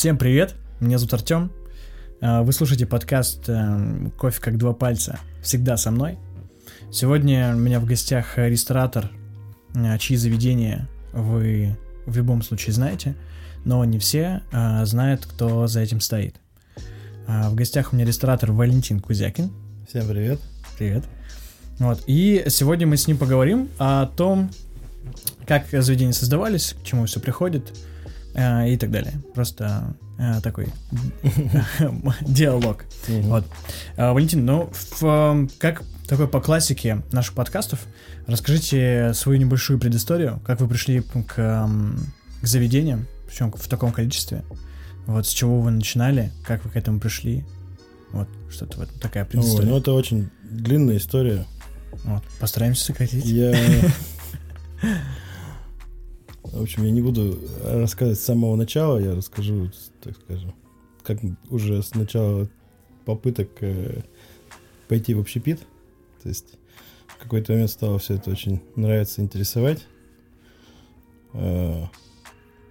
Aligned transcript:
Всем 0.00 0.16
привет. 0.16 0.54
Меня 0.80 0.96
зовут 0.96 1.12
Артем. 1.12 1.52
А, 2.22 2.42
вы 2.42 2.54
слушаете 2.54 2.86
подкаст 2.86 3.46
э, 3.48 4.08
«Кофе 4.16 4.40
как 4.40 4.56
два 4.56 4.72
пальца». 4.72 5.20
Всегда 5.42 5.76
со 5.76 5.90
мной. 5.90 6.18
Сегодня 6.90 7.54
у 7.54 7.58
меня 7.58 7.80
в 7.80 7.84
гостях 7.84 8.38
ресторатор, 8.38 9.10
э, 9.74 9.98
чьи 9.98 10.16
заведения 10.16 10.88
вы 11.12 11.76
в 12.06 12.16
любом 12.16 12.40
случае 12.40 12.72
знаете, 12.72 13.14
но 13.66 13.84
не 13.84 13.98
все 13.98 14.40
знают, 14.84 15.26
кто 15.26 15.66
за 15.66 15.80
этим 15.80 16.00
стоит. 16.00 16.36
В 17.26 17.54
гостях 17.54 17.92
у 17.92 17.96
меня 17.96 18.06
ресторатор 18.06 18.52
Валентин 18.52 19.00
Кузякин. 19.00 19.52
Всем 19.86 20.08
привет. 20.08 20.40
Привет. 20.78 21.04
Вот. 21.78 22.02
И 22.06 22.46
сегодня 22.48 22.86
мы 22.86 22.96
с 22.96 23.06
ним 23.06 23.18
поговорим 23.18 23.68
о 23.78 24.06
том, 24.06 24.50
как 25.46 25.66
заведения 25.70 26.14
создавались, 26.14 26.72
к 26.72 26.86
чему 26.86 27.04
все 27.04 27.20
приходит 27.20 27.70
э, 27.70 27.89
и 28.34 28.76
так 28.76 28.90
далее. 28.90 29.14
Просто 29.34 29.96
э, 30.18 30.40
такой 30.42 30.68
диалог. 32.22 32.84
Вот. 33.08 33.44
Э, 33.96 34.12
Валентин, 34.12 34.44
ну, 34.44 34.70
в, 34.72 35.48
как 35.58 35.82
такой 36.06 36.28
по 36.28 36.40
классике 36.40 37.02
наших 37.12 37.34
подкастов, 37.34 37.80
расскажите 38.26 39.12
свою 39.14 39.38
небольшую 39.38 39.78
предысторию, 39.78 40.40
как 40.44 40.60
вы 40.60 40.68
пришли 40.68 41.00
к, 41.00 41.34
к 41.34 41.68
заведениям, 42.42 43.06
причем 43.28 43.52
в 43.52 43.68
таком 43.68 43.92
количестве. 43.92 44.42
Вот 45.06 45.26
с 45.26 45.30
чего 45.30 45.60
вы 45.60 45.70
начинали, 45.70 46.30
как 46.44 46.64
вы 46.64 46.70
к 46.70 46.76
этому 46.76 47.00
пришли. 47.00 47.44
Вот, 48.12 48.28
что-то 48.50 48.78
вот 48.78 48.88
такая 49.00 49.24
предыстория. 49.24 49.68
О, 49.68 49.70
ну, 49.70 49.78
это 49.78 49.92
очень 49.92 50.30
длинная 50.42 50.96
история. 50.96 51.46
Вот, 52.04 52.22
постараемся 52.40 52.84
сократить. 52.86 53.24
Я 53.24 53.54
В 56.52 56.62
общем, 56.62 56.84
я 56.84 56.90
не 56.90 57.00
буду 57.00 57.38
рассказывать 57.64 58.18
с 58.18 58.24
самого 58.24 58.56
начала, 58.56 58.98
я 58.98 59.14
расскажу, 59.14 59.70
так 60.02 60.16
скажем, 60.16 60.52
как 61.02 61.18
уже 61.48 61.82
с 61.82 61.94
начала 61.94 62.48
попыток 63.04 63.48
э, 63.60 64.02
пойти 64.88 65.14
в 65.14 65.20
общепит. 65.20 65.60
То 66.22 66.28
есть 66.28 66.58
в 67.06 67.18
какой-то 67.18 67.52
момент 67.52 67.70
стало 67.70 67.98
все 67.98 68.14
это 68.14 68.30
очень 68.30 68.60
нравиться, 68.74 69.22
интересовать. 69.22 69.86
Э, 71.34 71.84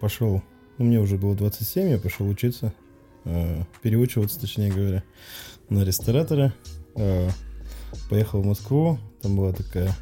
пошел, 0.01 0.43
ну 0.77 0.85
мне 0.85 0.99
уже 0.99 1.17
было 1.17 1.33
27, 1.35 1.89
я 1.89 1.97
пошел 1.99 2.27
учиться, 2.27 2.73
э, 3.23 3.63
переучиваться, 3.81 4.39
точнее 4.41 4.71
говоря, 4.71 5.03
на 5.69 5.83
ресторатора. 5.83 6.53
Э, 6.95 7.29
поехал 8.09 8.41
в 8.41 8.45
Москву, 8.45 8.99
там 9.21 9.37
была 9.37 9.53
такая 9.53 9.95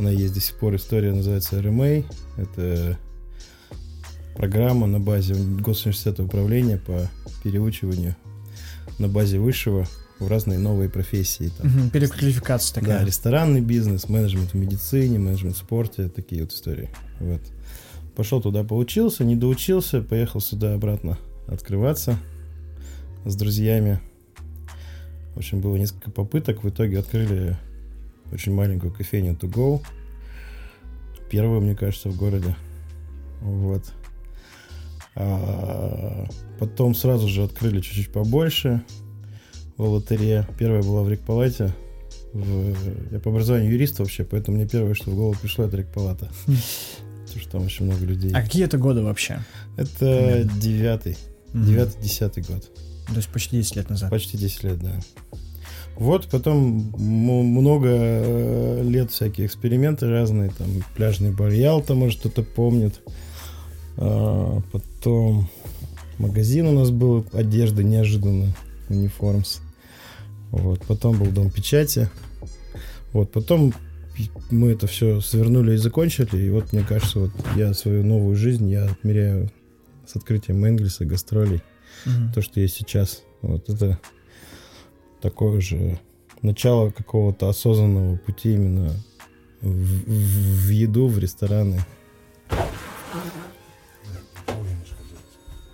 она 0.00 0.10
есть 0.10 0.34
до 0.34 0.40
сих 0.40 0.56
пор. 0.56 0.74
История 0.76 1.12
называется 1.12 1.58
RMA. 1.60 2.04
Это 2.36 2.98
программа 4.34 4.86
на 4.86 4.98
базе 4.98 5.34
Госуниверситета 5.34 6.22
управления 6.24 6.78
по 6.78 7.08
переучиванию 7.44 8.16
на 8.98 9.08
базе 9.08 9.38
высшего 9.38 9.86
в 10.18 10.28
разные 10.28 10.58
новые 10.58 10.88
профессии. 10.88 11.50
Там. 11.56 11.66
Угу, 11.66 11.90
переквалификация 11.90 12.74
такая. 12.74 12.98
Да, 13.00 13.04
ресторанный 13.04 13.60
бизнес, 13.60 14.08
менеджмент 14.08 14.52
в 14.52 14.54
медицине, 14.54 15.18
менеджмент 15.18 15.56
в 15.56 15.58
спорте, 15.58 16.08
такие 16.08 16.42
вот 16.42 16.52
истории. 16.52 16.88
Вот. 17.18 17.40
Пошел 18.16 18.40
туда, 18.40 18.64
поучился, 18.64 19.24
не 19.24 19.36
доучился, 19.36 20.02
поехал 20.02 20.40
сюда 20.40 20.74
обратно 20.74 21.18
открываться 21.46 22.18
с 23.24 23.34
друзьями. 23.36 24.00
В 25.34 25.38
общем, 25.38 25.60
было 25.60 25.76
несколько 25.76 26.10
попыток. 26.10 26.64
В 26.64 26.68
итоге 26.68 26.98
открыли 26.98 27.56
очень 28.32 28.52
маленькую 28.54 28.92
кофейню 28.92 29.34
To 29.34 29.50
Go. 29.50 29.80
Первую, 31.30 31.60
мне 31.60 31.74
кажется, 31.74 32.08
в 32.08 32.16
городе. 32.16 32.56
Вот. 33.40 33.92
А 35.14 36.26
потом 36.58 36.94
сразу 36.94 37.28
же 37.28 37.42
открыли 37.42 37.80
чуть-чуть 37.80 38.12
побольше 38.12 38.82
в 39.76 39.84
лотерее. 39.84 40.46
Первая 40.58 40.82
была 40.82 41.02
в 41.02 41.08
Рекпалате. 41.08 41.74
В... 42.32 42.76
Я 43.12 43.18
по 43.18 43.30
образованию 43.30 43.72
юрист 43.72 43.98
вообще, 43.98 44.24
поэтому 44.24 44.56
мне 44.56 44.68
первое, 44.68 44.94
что 44.94 45.10
в 45.10 45.14
голову 45.14 45.36
пришло, 45.40 45.64
это 45.64 45.76
Рекпалата. 45.76 46.30
Потому 46.46 47.40
что 47.40 47.50
там 47.50 47.64
очень 47.64 47.86
много 47.86 48.04
людей. 48.04 48.32
А 48.32 48.42
какие 48.42 48.64
это 48.64 48.78
годы 48.78 49.02
вообще? 49.02 49.40
Это 49.76 50.48
девятый. 50.60 51.16
Девятый, 51.52 52.02
десятый 52.02 52.42
год. 52.42 52.70
То 53.08 53.16
есть 53.16 53.28
почти 53.28 53.56
10 53.56 53.76
лет 53.76 53.90
назад. 53.90 54.10
Почти 54.10 54.38
10 54.38 54.64
лет, 54.64 54.78
да. 54.78 55.00
Вот, 56.00 56.28
потом 56.28 56.94
много 56.96 57.88
э, 57.90 58.82
лет 58.84 59.10
всякие 59.10 59.46
эксперименты 59.46 60.08
разные, 60.08 60.48
там 60.48 60.66
пляжный 60.96 61.30
бар 61.30 61.50
Ялта, 61.50 61.94
может 61.94 62.20
кто-то 62.20 62.42
помнит. 62.42 63.02
А, 63.98 64.62
потом 64.72 65.50
магазин 66.16 66.68
у 66.68 66.72
нас 66.72 66.90
был 66.90 67.26
одежды 67.34 67.84
неожиданно, 67.84 68.46
униформс. 68.88 69.60
Вот, 70.52 70.80
потом 70.88 71.18
был 71.18 71.26
дом 71.26 71.50
печати. 71.50 72.08
Вот, 73.12 73.30
потом 73.30 73.74
мы 74.50 74.70
это 74.70 74.86
все 74.86 75.20
свернули 75.20 75.74
и 75.74 75.76
закончили. 75.76 76.38
И 76.38 76.48
вот, 76.48 76.72
мне 76.72 76.82
кажется, 76.82 77.20
вот 77.20 77.32
я 77.56 77.74
свою 77.74 78.06
новую 78.06 78.36
жизнь 78.36 78.70
я 78.70 78.86
отмеряю 78.86 79.50
с 80.06 80.16
открытием 80.16 80.64
Энгельса, 80.64 81.04
гастролей. 81.04 81.60
Угу. 82.06 82.32
То, 82.36 82.40
что 82.40 82.58
есть 82.58 82.76
сейчас. 82.76 83.22
Вот 83.42 83.68
это 83.68 83.98
такое 85.20 85.60
же 85.60 85.98
начало 86.42 86.90
какого-то 86.90 87.48
осознанного 87.48 88.16
пути 88.16 88.54
именно 88.54 88.94
в, 89.60 89.68
в, 89.68 90.66
в 90.66 90.70
еду, 90.70 91.06
в 91.06 91.18
рестораны. 91.18 91.80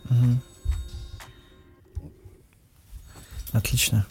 Угу. 0.05 0.41
Отлично. 3.53 4.07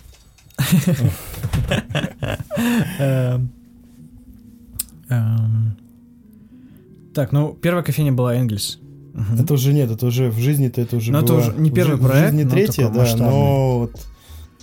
Эм, 2.98 3.52
эм. 5.10 5.78
Так, 7.14 7.32
ну, 7.32 7.54
первая 7.54 7.84
кофейня 7.84 8.12
была 8.12 8.36
Энгельс. 8.36 8.80
Это 9.40 9.54
уже 9.54 9.72
нет, 9.74 9.92
это 9.92 10.08
уже 10.08 10.30
в 10.30 10.38
жизни-то 10.40 10.82
это 10.82 10.98
уже 10.98 11.14
Но 11.14 11.20
это 11.20 11.34
уже 11.36 11.54
не 11.54 11.72
первый 11.72 11.98
проект, 11.98 12.34
жизни 12.34 12.50
третья, 12.50 12.90
да, 12.90 13.16
но 13.16 13.80
вот 13.80 14.06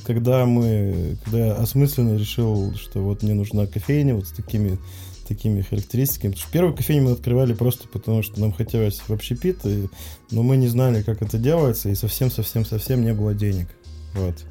когда 0.04 0.44
мы, 0.46 1.16
когда 1.24 1.46
я 1.46 1.52
осмысленно 1.54 2.16
решил, 2.16 2.74
что 2.74 3.02
вот 3.02 3.22
мне 3.22 3.34
нужна 3.34 3.66
кофейня 3.66 4.14
вот 4.14 4.26
с 4.26 4.32
такими 4.32 4.78
такими 5.26 5.62
характеристиками. 5.62 6.32
Потому 6.32 6.42
что 6.42 6.52
первую 6.52 6.76
кофейню 6.76 7.04
мы 7.04 7.12
открывали 7.12 7.54
просто 7.54 7.88
потому, 7.88 8.22
что 8.22 8.41
нам 8.41 8.52
хотелось 8.52 9.00
в 9.00 9.10
общепит, 9.10 9.64
и, 9.64 9.88
но 10.30 10.42
мы 10.42 10.56
не 10.56 10.68
знали, 10.68 11.02
как 11.02 11.22
это 11.22 11.38
делается, 11.38 11.88
и 11.88 11.94
совсем-совсем-совсем 11.94 13.04
не 13.04 13.14
было 13.14 13.34
денег. 13.34 13.68
Вот. 14.14 14.44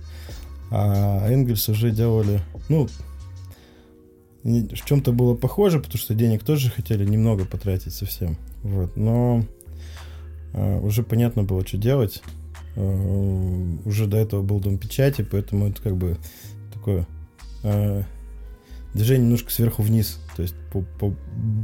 А 0.71 1.27
Энгельс 1.29 1.67
уже 1.69 1.91
делали, 1.91 2.41
ну, 2.69 2.87
в 4.43 4.85
чем-то 4.85 5.11
было 5.11 5.35
похоже, 5.35 5.79
потому 5.79 5.99
что 5.99 6.15
денег 6.15 6.43
тоже 6.43 6.71
хотели 6.71 7.05
немного 7.05 7.45
потратить 7.45 7.93
совсем. 7.93 8.37
Вот. 8.63 8.95
Но 8.95 9.43
а, 10.53 10.79
уже 10.79 11.03
понятно 11.03 11.43
было, 11.43 11.65
что 11.65 11.77
делать. 11.77 12.23
Э, 12.75 13.77
уже 13.85 14.07
до 14.07 14.17
этого 14.17 14.41
был 14.41 14.59
дом 14.59 14.77
печати, 14.77 15.27
поэтому 15.29 15.67
это 15.67 15.81
как 15.81 15.97
бы 15.97 16.17
такое 16.73 17.07
э, 17.63 18.03
движение 18.93 19.25
немножко 19.25 19.51
сверху 19.51 19.81
вниз, 19.81 20.19
то 20.35 20.41
есть 20.41 20.55
по, 20.71 20.81
по 20.81 21.15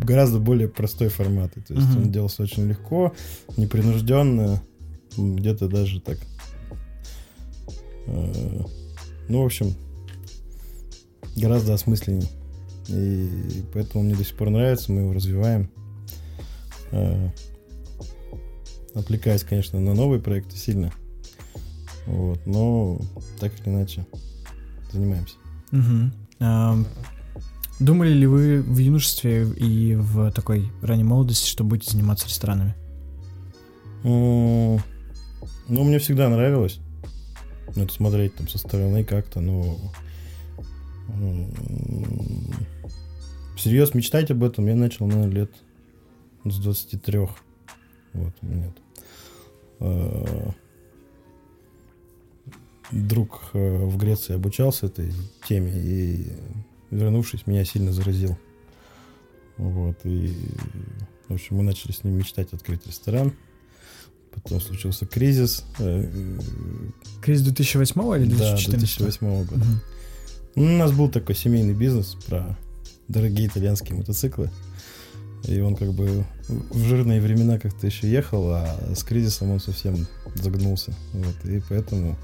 гораздо 0.03 0.39
более 0.39 0.67
простой 0.67 1.09
формат. 1.09 1.53
То 1.53 1.73
есть 1.73 1.87
uh-huh. 1.87 1.97
он 1.97 2.11
делался 2.11 2.43
очень 2.43 2.67
легко, 2.67 3.13
непринужденно, 3.55 4.61
где-то 5.17 5.67
даже 5.67 6.01
так. 6.01 6.17
Э, 8.07 8.61
ну, 9.29 9.41
в 9.41 9.45
общем, 9.45 9.73
гораздо 11.35 11.73
осмысленнее. 11.73 12.29
И 12.89 13.63
поэтому 13.73 14.03
мне 14.03 14.15
до 14.15 14.23
сих 14.23 14.35
пор 14.37 14.49
нравится, 14.49 14.91
мы 14.91 15.01
его 15.01 15.13
развиваем. 15.13 15.69
Э, 16.91 17.29
отвлекаясь, 18.97 19.43
конечно, 19.43 19.79
на 19.79 19.93
новые 19.93 20.19
проекты 20.19 20.57
сильно. 20.57 20.91
Вот, 22.05 22.39
но 22.45 22.99
так 23.39 23.51
или 23.59 23.73
иначе 23.73 24.05
занимаемся. 24.91 25.35
Угу. 25.71 26.11
А, 26.39 26.77
думали 27.79 28.13
ли 28.13 28.25
вы 28.25 28.61
в 28.61 28.77
юношестве 28.77 29.43
и 29.43 29.95
в 29.95 30.31
такой 30.31 30.71
ранней 30.81 31.03
молодости, 31.03 31.49
что 31.49 31.63
будете 31.63 31.91
заниматься 31.91 32.27
ресторанами? 32.27 32.75
Ну, 34.03 34.79
мне 35.67 35.99
всегда 35.99 36.29
нравилось. 36.29 36.79
Ну, 37.75 37.83
это 37.83 37.93
смотреть 37.93 38.35
там 38.35 38.47
со 38.47 38.57
стороны 38.57 39.03
как-то, 39.03 39.41
но... 39.41 39.77
Всерьез 43.57 43.93
мечтать 43.93 44.31
об 44.31 44.43
этом 44.43 44.67
я 44.67 44.75
начал, 44.75 45.07
наверное, 45.07 45.31
лет 45.31 45.51
с 46.45 46.57
23. 46.57 47.19
Вот, 48.13 48.33
нет 48.41 48.77
друг 52.91 53.49
э, 53.53 53.85
в 53.85 53.97
Греции 53.97 54.33
обучался 54.33 54.87
этой 54.87 55.11
теме 55.47 55.71
и, 55.75 56.27
вернувшись, 56.91 57.47
меня 57.47 57.65
сильно 57.65 57.91
заразил. 57.91 58.37
Вот, 59.57 59.97
и, 60.03 60.33
в 61.27 61.33
общем, 61.33 61.57
мы 61.57 61.63
начали 61.63 61.91
с 61.91 62.03
ним 62.03 62.17
мечтать 62.17 62.53
открыть 62.53 62.85
ресторан. 62.85 63.33
потом 64.33 64.61
случился 64.61 65.05
кризис. 65.05 65.65
Э, 65.79 66.37
кризис 67.21 67.43
2008 67.45 68.01
или 68.17 68.29
2014? 68.29 68.71
Да, 68.71 68.77
2008 68.77 69.45
года. 69.45 69.55
Угу. 69.55 69.73
Ну, 70.55 70.73
у 70.73 70.77
нас 70.77 70.91
был 70.91 71.09
такой 71.09 71.35
семейный 71.35 71.73
бизнес 71.73 72.15
про 72.27 72.57
дорогие 73.07 73.47
итальянские 73.47 73.97
мотоциклы. 73.97 74.49
И 75.45 75.59
он 75.59 75.75
как 75.75 75.93
бы 75.93 76.25
в 76.47 76.79
жирные 76.79 77.21
времена 77.21 77.59
как-то 77.59 77.87
еще 77.87 78.09
ехал, 78.09 78.49
а 78.51 78.67
с 78.95 79.03
кризисом 79.03 79.51
он 79.51 79.59
совсем 79.59 80.07
загнулся. 80.35 80.93
Вот, 81.13 81.49
и 81.49 81.61
поэтому 81.69 82.17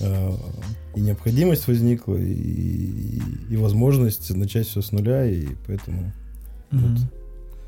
э, 0.00 0.32
и 0.94 1.00
необходимость 1.00 1.66
возникла, 1.68 2.16
и, 2.16 2.32
и, 2.32 3.22
и 3.50 3.56
возможность 3.56 4.34
начать 4.34 4.66
все 4.66 4.82
с 4.82 4.92
нуля, 4.92 5.24
и 5.24 5.46
поэтому... 5.66 6.12
Угу. 6.72 6.80
Вот. 6.80 6.98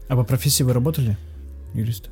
А 0.08 0.17
по 0.17 0.25
профессии 0.25 0.62
вы 0.62 0.73
работали, 0.73 1.17
юрист? 1.73 2.11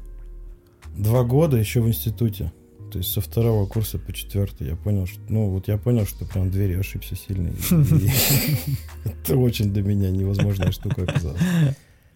Два 0.96 1.24
года 1.24 1.56
еще 1.56 1.80
в 1.80 1.88
институте. 1.88 2.52
То 2.90 2.98
есть 2.98 3.12
со 3.12 3.20
второго 3.20 3.66
курса 3.66 3.98
по 3.98 4.12
четвертый 4.12 4.68
я 4.68 4.76
понял, 4.76 5.06
что, 5.06 5.20
ну 5.28 5.50
вот 5.50 5.68
я 5.68 5.76
понял, 5.76 6.06
что 6.06 6.24
прям 6.24 6.50
двери 6.50 6.74
ошибся 6.74 7.16
сильно. 7.16 7.50
Это 9.04 9.36
очень 9.36 9.72
для 9.72 9.82
меня 9.82 10.10
невозможная 10.10 10.72
штука 10.72 11.02
оказалась. 11.02 11.40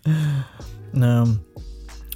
Эм, 0.04 1.40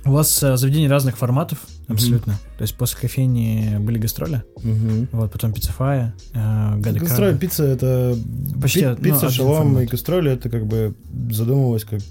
у 0.05 0.13
вас 0.13 0.43
э, 0.43 0.57
заведения 0.57 0.89
разных 0.89 1.17
форматов, 1.17 1.59
абсолютно. 1.89 2.33
Mm-hmm. 2.33 2.59
То 2.59 2.63
есть 2.63 2.77
после 2.77 3.01
кофейни 3.01 3.79
были 3.79 3.99
гастроли, 3.99 4.45
mm-hmm. 4.59 5.09
вот 5.13 5.33
потом 5.33 5.53
пиццефая, 5.53 6.15
э, 6.33 6.77
Гастроль, 6.79 7.39
пицца 7.39 7.65
это... 7.65 8.17
Почти, 8.61 8.81
пи- 8.81 9.03
пицца, 9.03 9.27
ну, 9.27 9.31
шалом 9.31 9.79
и 9.81 9.87
гастроли 9.87 10.31
это 10.31 10.49
как 10.49 10.67
бы 10.67 10.95
задумывалось 11.31 11.85
как... 11.85 12.03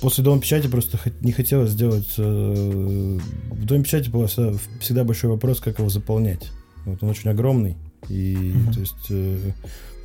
После 0.00 0.22
Дома 0.22 0.42
печати 0.42 0.66
просто 0.66 0.98
не 1.20 1.32
хотелось 1.32 1.70
сделать... 1.70 2.14
Э, 2.18 3.18
в 3.50 3.64
Доме 3.64 3.84
печати 3.84 4.08
был 4.08 4.26
всегда 4.26 5.04
большой 5.04 5.30
вопрос, 5.30 5.60
как 5.60 5.78
его 5.78 5.88
заполнять. 5.88 6.50
Вот 6.84 7.02
он 7.02 7.08
очень 7.08 7.30
огромный. 7.30 7.76
И 8.08 8.34
mm-hmm. 8.34 8.72
то 8.74 8.80
есть 8.80 9.06
э, 9.10 9.52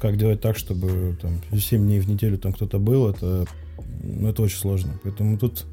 как 0.02 0.18
делать 0.18 0.42
так, 0.42 0.58
чтобы 0.58 1.16
там 1.22 1.40
7 1.56 1.80
дней 1.80 2.00
в 2.00 2.10
неделю 2.10 2.40
там 2.40 2.54
кто-то 2.54 2.80
был, 2.80 3.08
это, 3.08 3.46
ну, 4.02 4.28
это 4.28 4.42
очень 4.42 4.58
сложно. 4.58 5.00
Поэтому 5.04 5.38
тут 5.38 5.66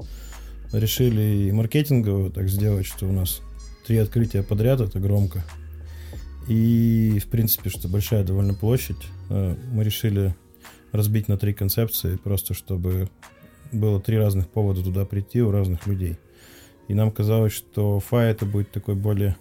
решили 0.71 1.47
и 1.47 1.51
маркетингово 1.51 2.29
так 2.29 2.47
сделать, 2.47 2.85
что 2.85 3.07
у 3.07 3.11
нас 3.11 3.41
три 3.87 3.97
открытия 3.97 4.43
подряд, 4.43 4.81
это 4.81 4.99
громко. 4.99 5.43
И, 6.47 7.19
в 7.23 7.27
принципе, 7.27 7.71
что 7.71 7.87
большая 7.87 8.23
довольно 8.23 8.53
площадь, 8.53 9.01
э, 9.29 9.55
мы 9.71 9.83
решили 9.83 10.35
разбить 10.91 11.27
на 11.27 11.37
три 11.37 11.53
концепции, 11.53 12.15
просто 12.15 12.53
чтобы 12.53 13.09
было 13.71 13.99
три 13.99 14.17
разных 14.17 14.47
повода 14.47 14.83
туда 14.83 15.05
прийти 15.05 15.41
у 15.41 15.49
разных 15.49 15.87
людей. 15.87 16.17
И 16.87 16.93
нам 16.93 17.11
казалось, 17.11 17.53
что 17.53 17.99
фа 17.99 18.23
это 18.23 18.45
будет 18.45 18.71
такой 18.71 18.93
более 18.93 19.37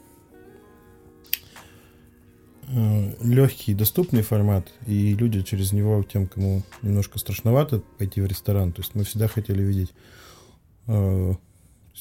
легкий, 3.21 3.75
доступный 3.75 4.23
формат, 4.23 4.69
и 4.87 5.15
люди 5.15 5.43
через 5.43 5.73
него, 5.73 6.03
тем, 6.03 6.27
кому 6.27 6.63
немножко 6.83 7.19
страшновато 7.19 7.83
пойти 7.99 8.21
в 8.21 8.27
ресторан, 8.27 8.73
то 8.73 8.83
есть 8.83 8.95
мы 8.95 9.05
всегда 9.05 9.27
хотели 9.29 9.63
видеть, 9.63 9.95
э, 10.87 11.35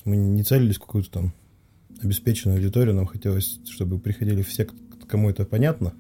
мы 0.06 0.16
не 0.16 0.44
целились 0.44 0.78
в 0.78 0.81
какую-то 0.81 1.10
там 1.12 1.34
обеспеченную 2.02 2.58
аудиторию, 2.58 2.96
нам 2.96 3.06
хотелось, 3.06 3.60
чтобы 3.69 4.00
приходили 4.00 4.42
все, 4.42 4.68
кому 5.08 5.30
это 5.30 5.46
понятно 5.46 5.94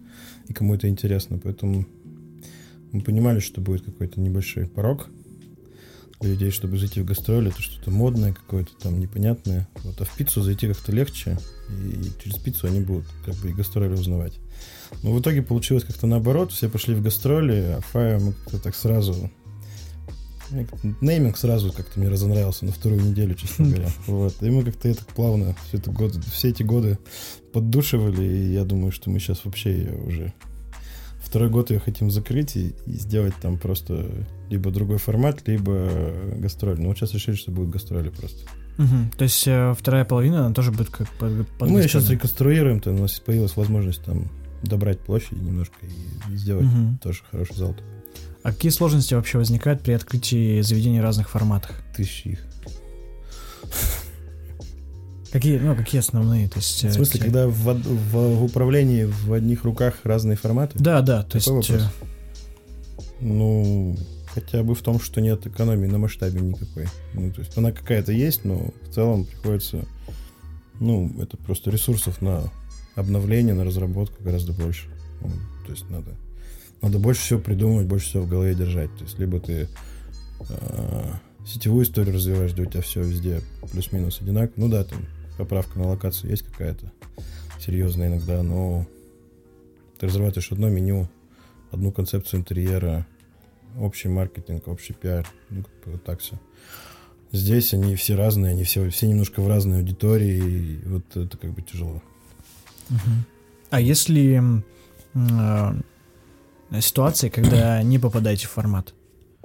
и 0.47 0.53
кому 0.53 0.75
это 0.75 0.89
интересно, 0.89 1.39
поэтому 1.41 1.85
мы 2.91 3.01
понимали, 3.01 3.39
что 3.39 3.61
будет 3.61 3.85
какой-то 3.85 4.19
небольшой 4.19 4.67
порог, 4.67 5.09
для 6.19 6.31
людей, 6.31 6.51
чтобы 6.51 6.77
зайти 6.77 7.01
в 7.01 7.05
гастроли, 7.05 7.49
это 7.49 7.61
что-то 7.61 7.91
модное 7.91 8.33
какое-то 8.33 8.71
там 8.81 8.99
непонятное. 8.99 9.67
Вот, 9.83 10.01
а 10.01 10.05
в 10.05 10.15
пиццу 10.15 10.41
зайти 10.41 10.67
как-то 10.67 10.91
легче, 10.91 11.37
и 11.69 12.11
через 12.23 12.37
пиццу 12.37 12.67
они 12.67 12.81
будут 12.81 13.05
как 13.25 13.35
бы 13.35 13.49
и 13.49 13.53
гастроли 13.53 13.93
узнавать. 13.93 14.33
Но 15.03 15.13
в 15.13 15.21
итоге 15.21 15.41
получилось 15.41 15.83
как-то 15.83 16.07
наоборот, 16.07 16.51
все 16.51 16.69
пошли 16.69 16.95
в 16.95 17.01
гастроли, 17.01 17.75
а 17.77 17.81
Фая 17.81 18.19
мы 18.19 18.33
как-то 18.33 18.59
так 18.59 18.75
сразу... 18.75 19.29
Нейминг 21.01 21.37
сразу 21.37 21.73
как-то 21.73 21.99
мне 21.99 22.07
разонравился 22.07 22.63
на 22.63 22.71
вторую 22.71 23.01
неделю, 23.01 23.35
честно 23.35 23.65
говоря. 23.69 23.89
Вот. 24.07 24.41
И 24.41 24.49
мы 24.49 24.63
как-то 24.63 24.87
это 24.87 25.03
плавно 25.05 25.55
все, 25.67 25.77
это 25.77 25.91
годы, 25.91 26.21
все 26.31 26.49
эти 26.49 26.63
годы 26.63 26.97
поддушивали, 27.51 28.23
и 28.23 28.53
я 28.53 28.63
думаю, 28.63 28.93
что 28.93 29.09
мы 29.09 29.19
сейчас 29.19 29.43
вообще 29.43 29.93
уже 30.05 30.33
второй 31.27 31.49
год 31.49 31.69
ее 31.69 31.79
хотим 31.79 32.09
закрыть 32.09 32.55
и, 32.55 32.73
и 32.85 32.91
сделать 32.93 33.33
там 33.41 33.57
просто 33.57 34.09
либо 34.49 34.71
другой 34.71 34.97
формат, 34.97 35.47
либо 35.47 35.89
гастроль. 36.37 36.79
Но 36.79 36.89
вот 36.89 36.97
сейчас 36.97 37.13
решили, 37.13 37.35
что 37.35 37.51
будет 37.51 37.69
гастроли 37.69 38.09
просто. 38.09 38.49
Угу. 38.77 39.17
То 39.17 39.23
есть 39.23 39.47
э, 39.47 39.73
вторая 39.77 40.05
половина, 40.05 40.45
она 40.45 40.53
тоже 40.53 40.71
будет 40.71 40.89
как 40.89 41.09
под, 41.13 41.47
под 41.59 41.69
Мы 41.69 41.81
сейчас 41.83 42.09
реконструируем, 42.09 42.79
то 42.79 42.91
у 42.91 42.97
нас 42.97 43.19
появилась 43.19 43.55
возможность 43.55 44.03
там 44.03 44.29
добрать 44.63 44.99
площадь 44.99 45.33
немножко 45.41 45.75
и, 45.83 46.33
и 46.33 46.37
сделать 46.37 46.65
угу. 46.65 46.97
тоже 47.01 47.21
хороший 47.29 47.55
зал. 47.55 47.75
А 48.43 48.51
какие 48.51 48.71
сложности 48.71 49.13
вообще 49.13 49.37
возникают 49.37 49.81
при 49.81 49.91
открытии 49.93 50.61
заведений 50.61 50.99
в 50.99 51.03
разных 51.03 51.29
форматах? 51.29 51.81
Тысячи 51.95 52.29
их. 52.29 52.45
Какие, 55.31 55.57
ну, 55.57 55.75
какие 55.75 55.99
основные? 55.99 56.47
То 56.47 56.57
есть, 56.57 56.83
в 56.83 56.91
смысле, 56.91 57.19
те... 57.19 57.25
когда 57.25 57.47
в, 57.47 57.53
в, 57.53 58.37
в 58.37 58.43
управлении 58.43 59.03
в 59.03 59.33
одних 59.33 59.63
руках 59.63 59.95
разные 60.03 60.37
форматы? 60.37 60.77
Да, 60.79 61.01
да, 61.01 61.23
то 61.23 61.35
есть... 61.35 61.47
Вопрос? 61.47 61.69
Э, 61.69 61.81
ну, 63.19 63.97
хотя 64.33 64.63
бы 64.63 64.75
в 64.75 64.81
том, 64.81 64.99
что 64.99 65.19
нет 65.19 65.45
экономии 65.47 65.87
на 65.87 65.97
масштабе 65.97 66.39
никакой. 66.39 66.87
Ну, 67.13 67.31
то 67.31 67.41
есть 67.41 67.57
она 67.57 67.71
какая-то 67.71 68.11
есть, 68.11 68.45
но 68.45 68.71
в 68.83 68.93
целом 68.93 69.25
приходится, 69.25 69.85
ну, 70.79 71.11
это 71.19 71.37
просто 71.37 71.71
ресурсов 71.71 72.21
на 72.21 72.51
обновление, 72.95 73.53
на 73.53 73.65
разработку 73.65 74.23
гораздо 74.23 74.53
больше. 74.53 74.87
Ну, 75.21 75.29
то 75.65 75.71
есть 75.71 75.89
надо, 75.89 76.11
надо 76.81 76.99
больше 76.99 77.21
всего 77.21 77.39
придумывать, 77.39 77.87
больше 77.87 78.07
всего 78.07 78.23
в 78.23 78.29
голове 78.29 78.55
держать. 78.55 78.95
То 78.97 79.03
есть 79.03 79.19
либо 79.19 79.39
ты 79.39 79.67
э, 80.49 81.13
сетевую 81.45 81.83
историю 81.83 82.15
развиваешь, 82.15 82.53
где 82.53 82.61
у 82.63 82.65
тебя 82.65 82.81
все 82.81 83.01
везде 83.01 83.41
плюс-минус 83.71 84.21
одинаково. 84.21 84.53
Ну 84.55 84.69
да, 84.69 84.83
там 84.83 84.99
поправка 85.37 85.79
на 85.79 85.87
локацию 85.87 86.31
есть 86.31 86.43
какая-то 86.43 86.91
серьезная 87.59 88.07
иногда, 88.07 88.43
но 88.43 88.85
ты 89.99 90.07
разрабатываешь 90.07 90.51
одно 90.51 90.69
меню, 90.69 91.07
одну 91.71 91.91
концепцию 91.91 92.41
интерьера, 92.41 93.05
общий 93.77 94.09
маркетинг, 94.09 94.67
общий 94.67 94.93
пиар, 94.93 95.27
ну, 95.49 95.63
как 95.83 95.93
бы 95.93 95.99
так 95.99 96.19
все. 96.19 96.39
Здесь 97.31 97.73
они 97.73 97.95
все 97.95 98.15
разные, 98.15 98.51
они 98.51 98.63
все, 98.63 98.89
все 98.89 99.07
немножко 99.07 99.41
в 99.41 99.47
разной 99.47 99.79
аудитории, 99.79 100.37
и 100.37 100.87
вот 100.87 101.15
это 101.15 101.37
как 101.37 101.51
бы 101.51 101.61
тяжело. 101.61 102.01
А 103.69 103.81
если 103.81 104.41
э, 105.13 106.79
ситуации, 106.79 107.29
когда 107.29 107.83
не 107.83 107.99
попадаете 107.99 108.47
в 108.47 108.51
формат? 108.51 108.93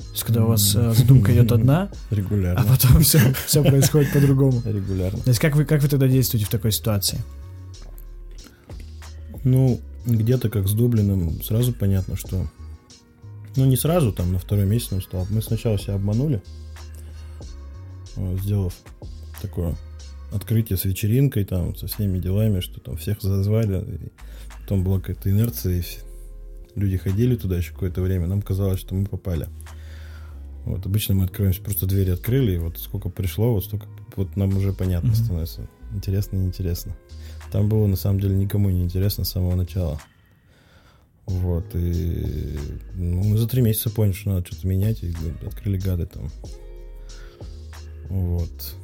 То 0.03 0.13
есть, 0.13 0.25
когда 0.25 0.45
у 0.45 0.49
вас 0.49 0.75
э, 0.75 0.93
задумка 0.93 1.33
идет 1.33 1.53
одна, 1.53 1.91
Регулярно. 2.11 2.61
а 2.61 2.65
потом 2.65 3.03
все, 3.03 3.19
все 3.47 3.63
происходит 3.63 4.13
по-другому. 4.13 4.61
Регулярно. 4.65 5.19
То 5.21 5.31
есть, 5.31 5.41
как 5.41 5.57
вы, 5.57 5.65
как 5.65 5.83
вы 5.83 5.89
тогда 5.89 6.07
действуете 6.07 6.47
в 6.47 6.51
такой 6.51 6.73
ситуации? 6.73 7.19
Ну, 9.45 9.81
где-то 10.07 10.51
как 10.51 10.69
с 10.69 10.73
Дублином 10.73 11.43
сразу 11.43 11.73
понятно, 11.73 12.17
что... 12.17 12.47
Ну, 13.57 13.65
не 13.65 13.77
сразу, 13.77 14.13
там, 14.13 14.33
на 14.33 14.39
второй 14.39 14.67
месяц 14.67 14.91
нам 14.91 15.03
стало. 15.03 15.27
Мы 15.31 15.43
сначала 15.43 15.79
себя 15.79 15.95
обманули, 15.95 16.43
сделав 18.17 18.75
такое 19.41 19.77
открытие 20.33 20.77
с 20.77 20.85
вечеринкой, 20.85 21.45
там, 21.45 21.77
со 21.77 21.87
всеми 21.87 22.19
делами, 22.19 22.61
что 22.61 22.81
там 22.81 22.97
всех 22.97 23.21
зазвали. 23.21 23.83
И 23.83 24.13
потом 24.63 24.85
была 24.85 25.01
какая-то 25.01 25.31
инерция, 25.31 25.81
и 25.81 25.85
люди 26.75 26.97
ходили 26.97 27.37
туда 27.37 27.57
еще 27.57 27.73
какое-то 27.73 28.01
время. 28.01 28.27
Нам 28.27 28.43
казалось, 28.43 28.81
что 28.81 28.95
мы 28.95 29.07
попали. 29.07 29.49
Вот 30.65 30.87
обычно 30.87 31.15
мы 31.15 31.25
открываемся, 31.25 31.63
просто 31.63 31.87
двери 31.87 32.11
открыли, 32.11 32.53
и 32.53 32.59
вот 32.59 32.79
сколько 32.79 33.09
пришло, 33.09 33.53
вот 33.53 33.65
столько, 33.65 33.87
вот 34.17 34.37
нам 34.37 34.57
уже 34.57 34.73
понятно 34.73 35.09
mm-hmm. 35.09 35.25
становится. 35.25 35.69
Интересно 35.93 36.37
неинтересно. 36.37 36.97
Там 37.51 37.69
было 37.69 37.87
на 37.87 37.97
самом 37.97 38.21
деле 38.21 38.37
никому 38.37 38.71
не 38.71 38.83
интересно 38.83 39.25
с 39.25 39.31
самого 39.31 39.57
начала. 39.57 40.01
Вот, 41.27 41.65
и 41.75 42.59
ну, 42.95 43.23
мы 43.23 43.39
за 43.39 43.49
три 43.49 43.63
месяца 43.63 43.91
поняли, 43.91 44.15
что 44.15 44.31
надо 44.31 44.47
что-то 44.47 44.67
менять, 44.67 45.03
и 45.03 45.15
открыли 45.47 45.79
гады 45.79 46.07
там. 46.07 46.31
Вот. 48.09 48.75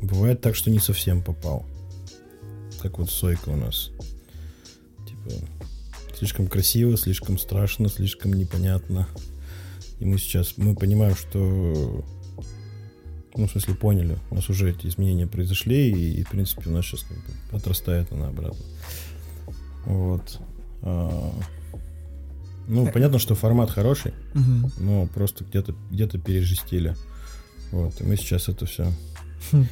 Бывает 0.00 0.40
так, 0.40 0.54
что 0.54 0.70
не 0.70 0.78
совсем 0.78 1.22
попал. 1.22 1.66
Как 2.80 2.98
вот 2.98 3.10
Сойка 3.10 3.50
у 3.50 3.56
нас. 3.56 3.90
Типа, 5.06 5.30
слишком 6.16 6.46
красиво, 6.46 6.96
слишком 6.96 7.38
страшно, 7.38 7.88
слишком 7.88 8.32
непонятно. 8.32 9.08
И 10.00 10.04
мы 10.04 10.18
сейчас, 10.18 10.54
мы 10.56 10.74
понимаем, 10.74 11.16
что 11.16 12.04
ну, 13.34 13.46
в 13.46 13.50
смысле, 13.50 13.74
поняли. 13.74 14.18
У 14.30 14.34
нас 14.34 14.48
уже 14.48 14.70
эти 14.70 14.86
изменения 14.86 15.26
произошли, 15.26 15.90
и, 15.90 16.24
в 16.24 16.30
принципе, 16.30 16.70
у 16.70 16.72
нас 16.72 16.84
сейчас 16.84 17.02
как 17.02 17.16
бы 17.16 17.56
отрастает 17.56 18.10
она 18.12 18.28
обратно. 18.28 18.64
Вот. 19.86 20.40
А, 20.82 21.32
ну, 22.66 22.86
э. 22.86 22.92
понятно, 22.92 23.18
что 23.18 23.34
формат 23.34 23.70
хороший, 23.70 24.12
угу. 24.34 24.70
но 24.78 25.06
просто 25.06 25.44
где-то 25.44 25.74
где 25.90 26.06
пережестили. 26.06 26.96
Вот. 27.70 28.00
И 28.00 28.04
мы 28.04 28.16
сейчас 28.16 28.48
это 28.48 28.66
все 28.66 28.92
хм. 29.52 29.66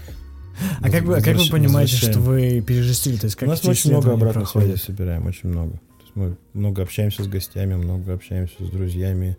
А 0.80 0.90
как 0.90 1.02
вы, 1.04 1.16
а 1.18 1.20
как 1.20 1.36
вы 1.36 1.48
понимаете, 1.50 1.96
что 1.96 2.18
вы 2.18 2.62
пережестили? 2.66 3.16
То 3.16 3.26
есть 3.26 3.36
как 3.36 3.48
У 3.48 3.50
нас 3.50 3.64
очень 3.64 3.90
много 3.90 4.12
обратной 4.12 4.46
связи 4.46 4.76
собираем, 4.76 5.26
очень 5.26 5.50
много. 5.50 5.72
То 5.72 6.02
есть 6.02 6.12
мы 6.14 6.36
много 6.54 6.82
общаемся 6.82 7.24
с 7.24 7.28
гостями, 7.28 7.74
много 7.74 8.14
общаемся 8.14 8.54
с 8.64 8.68
друзьями, 8.70 9.36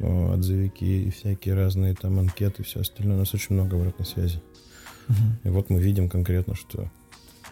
отзывики, 0.00 1.10
всякие 1.10 1.54
разные 1.54 1.94
там 1.94 2.18
анкеты, 2.18 2.62
все 2.62 2.80
остальное. 2.80 3.16
У 3.16 3.20
нас 3.20 3.34
очень 3.34 3.54
много 3.54 3.76
обратной 3.76 4.06
связи. 4.06 4.40
Мгм. 5.08 5.38
И 5.44 5.48
вот 5.48 5.70
мы 5.70 5.80
видим 5.80 6.08
конкретно, 6.08 6.54
что 6.54 6.90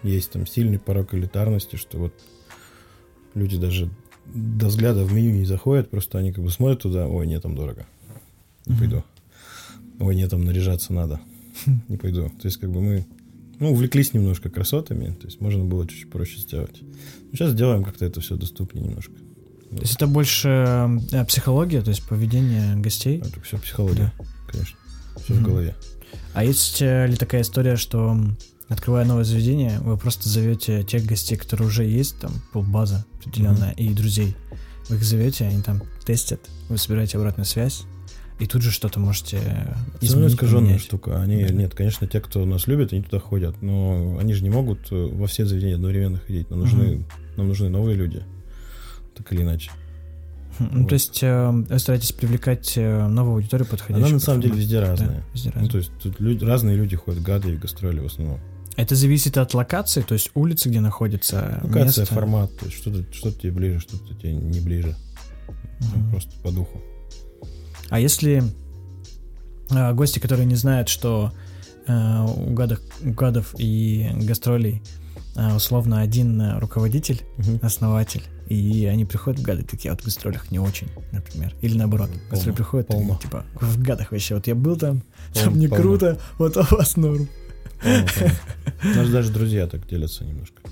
есть 0.02 0.30
там 0.30 0.46
сильный 0.46 0.78
порог 0.78 1.14
элитарности, 1.14 1.76
что 1.76 1.98
вот 1.98 2.14
люди 3.34 3.58
даже 3.58 3.90
до 4.26 4.68
взгляда 4.68 5.04
в 5.04 5.12
меню 5.12 5.32
не 5.32 5.44
заходят, 5.44 5.90
просто 5.90 6.18
они 6.18 6.32
как 6.32 6.44
бы 6.44 6.50
смотрят 6.50 6.82
туда, 6.82 7.08
ой, 7.08 7.26
нет, 7.26 7.42
там 7.42 7.54
дорого, 7.54 7.86
не 8.66 8.76
пойду. 8.76 9.04
Ой, 10.00 10.14
нет, 10.14 10.30
там 10.30 10.44
наряжаться 10.44 10.92
надо, 10.92 11.20
не 11.88 11.96
пойду. 11.96 12.28
То 12.28 12.46
есть 12.46 12.58
как 12.58 12.70
бы 12.70 12.80
мы 12.80 13.06
ну, 13.58 13.72
увлеклись 13.72 14.14
немножко 14.14 14.50
красотами, 14.50 15.14
то 15.14 15.26
есть 15.26 15.40
можно 15.40 15.64
было 15.64 15.86
чуть 15.88 16.10
проще 16.10 16.38
сделать. 16.38 16.80
Сейчас 17.32 17.54
делаем 17.54 17.82
как-то 17.82 18.04
это 18.04 18.20
все 18.20 18.36
доступнее 18.36 18.86
немножко. 18.86 19.14
То 19.70 19.80
есть 19.82 19.96
это 19.96 20.06
больше 20.06 20.48
э, 21.12 21.24
психология, 21.26 21.82
то 21.82 21.90
есть 21.90 22.02
поведение 22.08 22.76
гостей? 22.76 23.18
Это 23.18 23.40
все 23.42 23.58
психология, 23.58 24.12
конечно. 24.50 24.76
Все 25.22 25.34
в 25.34 25.36
Мгм. 25.40 25.44
голове. 25.44 25.76
А 26.34 26.44
есть 26.44 26.80
э, 26.80 27.06
ли 27.06 27.16
такая 27.16 27.42
история, 27.42 27.76
что 27.76 28.16
открывая 28.68 29.04
новое 29.04 29.24
заведение, 29.24 29.78
вы 29.80 29.96
просто 29.98 30.28
зовете 30.28 30.82
тех 30.84 31.04
гостей, 31.04 31.36
которые 31.36 31.68
уже 31.68 31.84
есть, 31.84 32.18
там, 32.20 32.32
полбаза 32.52 33.04
определенная, 33.20 33.72
и 33.72 33.88
друзей. 33.92 34.36
Вы 34.88 34.96
их 34.96 35.04
зовете, 35.04 35.44
они 35.46 35.62
там 35.62 35.82
тестят, 36.06 36.40
вы 36.70 36.78
собираете 36.78 37.18
обратную 37.18 37.44
связь, 37.44 37.82
и 38.38 38.46
тут 38.46 38.62
же 38.62 38.70
что-то 38.70 39.00
можете 39.00 39.36
Это 39.36 39.76
изменить, 40.00 40.32
искаженная 40.32 40.62
поменять. 40.64 40.80
штука. 40.82 41.20
Они, 41.20 41.44
Да. 41.44 41.52
нет, 41.52 41.74
конечно, 41.74 42.06
те, 42.06 42.20
кто 42.20 42.44
нас 42.46 42.66
любит, 42.68 42.92
они 42.94 43.02
туда 43.02 43.18
ходят, 43.18 43.60
но 43.60 44.16
они 44.18 44.32
же 44.32 44.42
не 44.44 44.50
могут 44.50 44.90
э, 44.92 44.94
во 45.12 45.26
все 45.26 45.44
заведения 45.44 45.74
одновременно 45.74 46.18
ходить. 46.18 46.48
Нам 46.48 46.60
нужны, 46.60 46.84
Мгм. 46.96 47.04
нам 47.36 47.48
нужны 47.48 47.68
новые 47.68 47.96
люди, 47.96 48.22
так 49.18 49.32
или 49.32 49.42
иначе. 49.42 49.70
Хм, 50.58 50.68
Ну, 50.72 50.80
Вот. 50.80 50.88
то 50.88 50.92
есть 50.94 51.22
э, 51.22 51.50
вы 51.50 51.78
стараетесь 51.78 52.12
привлекать 52.12 52.72
э, 52.76 53.06
новую 53.06 53.36
аудиторию 53.36 53.66
подходящую. 53.68 54.04
Она 54.06 54.14
на 54.14 54.20
самом 54.20 54.40
деле 54.40 54.54
везде 54.56 54.80
разная. 54.80 55.08
Да, 55.08 55.22
везде 55.34 55.48
Ну, 55.50 55.54
разная. 55.54 55.70
то 55.70 55.78
есть 55.78 55.90
тут 56.02 56.20
люди, 56.20 56.44
разные 56.44 56.76
люди 56.76 56.96
ходят, 56.96 57.22
гады 57.22 57.52
и 57.52 57.56
гастроли 57.56 58.00
в 58.00 58.06
основном. 58.06 58.40
Это 58.76 58.94
зависит 58.94 59.36
от 59.38 59.54
локации, 59.54 60.02
то 60.02 60.14
есть 60.14 60.30
улицы, 60.34 60.68
где 60.68 60.80
находится 60.80 61.60
Локация, 61.64 62.02
место. 62.02 62.14
формат, 62.14 62.56
то 62.58 62.66
есть 62.66 62.78
что-то, 62.78 63.04
что-то 63.12 63.40
тебе 63.40 63.52
ближе, 63.52 63.80
что-то 63.80 64.14
тебе 64.14 64.32
не 64.34 64.60
ближе. 64.60 64.94
Ну, 65.80 65.86
Мгм. 65.98 66.10
Просто 66.10 66.30
по 66.42 66.50
духу. 66.52 66.80
А 67.90 67.98
если 68.00 68.42
э, 69.70 69.92
гости, 69.94 70.18
которые 70.18 70.46
не 70.46 70.54
знают, 70.56 70.88
что 70.88 71.32
э, 71.86 72.24
у, 72.36 72.52
гадов, 72.52 72.80
у 73.02 73.10
гадов 73.12 73.54
и 73.58 74.10
гастролей 74.22 74.82
э, 75.36 75.54
условно 75.54 76.00
один 76.00 76.40
э, 76.40 76.58
руководитель, 76.58 77.22
Мгм. 77.38 77.60
основатель, 77.62 78.22
и 78.48 78.86
они 78.86 79.04
приходят 79.04 79.40
в 79.40 79.42
гады 79.42 79.62
такие, 79.62 79.90
а 79.90 79.94
вот 79.94 80.02
в 80.02 80.04
гастролях 80.06 80.50
не 80.50 80.58
очень, 80.58 80.88
например. 81.12 81.54
Или 81.60 81.76
наоборот, 81.76 82.08
Полно, 82.08 82.24
гастроли 82.30 82.54
приходят, 82.56 82.86
полно. 82.88 83.18
типа, 83.22 83.44
в 83.60 83.82
гадах 83.82 84.12
вообще, 84.12 84.34
вот 84.36 84.46
я 84.46 84.54
был 84.54 84.76
там, 84.76 85.02
там 85.34 85.44
Полно, 85.44 85.58
не 85.58 85.68
полно. 85.68 85.82
круто, 85.82 86.20
вот 86.38 86.56
у 86.56 86.62
вас 86.74 86.96
норм. 86.96 87.28
Полно, 87.82 88.06
полно. 88.18 88.34
У 88.94 88.96
нас 88.96 89.10
даже 89.10 89.32
друзья 89.32 89.66
так 89.66 89.86
делятся 89.86 90.24
немножко. 90.24 90.62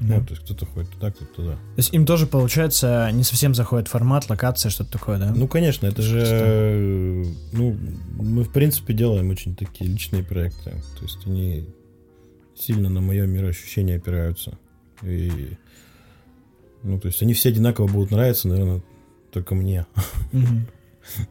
Да. 0.00 0.16
Ну, 0.18 0.24
то 0.26 0.30
есть 0.32 0.44
кто-то 0.44 0.66
ходит 0.66 0.90
туда, 0.90 1.10
кто-то 1.12 1.32
туда. 1.32 1.52
То 1.52 1.58
есть 1.76 1.94
им 1.94 2.06
тоже, 2.06 2.26
получается, 2.26 3.08
не 3.12 3.22
совсем 3.22 3.54
заходит 3.54 3.86
формат, 3.88 4.28
локация, 4.28 4.68
что-то 4.68 4.92
такое, 4.92 5.18
да? 5.18 5.32
Ну, 5.34 5.46
конечно, 5.46 5.86
это 5.86 6.02
же... 6.02 7.24
Ну, 7.52 7.78
мы, 8.18 8.42
в 8.42 8.50
принципе, 8.52 8.94
делаем 8.94 9.30
очень 9.30 9.54
такие 9.54 9.88
личные 9.88 10.24
проекты. 10.24 10.72
То 10.98 11.02
есть 11.02 11.18
они 11.24 11.68
сильно 12.58 12.88
на 12.88 13.00
мое 13.00 13.26
мироощущение 13.26 13.96
опираются. 13.96 14.58
И... 15.02 15.56
Ну, 16.82 16.98
то 16.98 17.08
есть 17.08 17.22
они 17.22 17.34
все 17.34 17.50
одинаково 17.50 17.86
будут 17.86 18.10
нравиться, 18.10 18.48
наверное, 18.48 18.82
только 19.30 19.54
мне. 19.54 19.86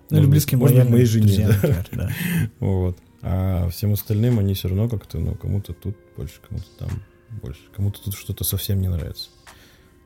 Ну, 0.09 0.17
или 0.17 0.25
близким 0.25 0.61
лояльным 0.61 0.91
моей 0.91 1.05
жене, 1.05 1.47
да. 1.47 1.53
например, 1.53 1.87
да. 1.93 2.11
Вот. 2.59 2.97
А 3.21 3.69
всем 3.69 3.93
остальным 3.93 4.37
они 4.37 4.53
все 4.53 4.67
равно 4.67 4.89
как-то, 4.89 5.17
ну, 5.17 5.33
кому-то 5.33 5.71
тут 5.71 5.95
больше, 6.17 6.41
кому-то 6.45 6.65
там 6.77 6.89
больше. 7.41 7.61
Кому-то 7.73 8.03
тут 8.03 8.15
что-то 8.15 8.43
совсем 8.43 8.81
не 8.81 8.89
нравится. 8.89 9.29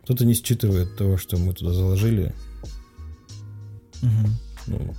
Кто-то 0.04 0.24
не 0.24 0.36
считывает 0.36 0.96
того, 0.96 1.18
что 1.18 1.38
мы 1.38 1.52
туда 1.54 1.74
заложили, 1.74 2.36
ну, 4.68 4.94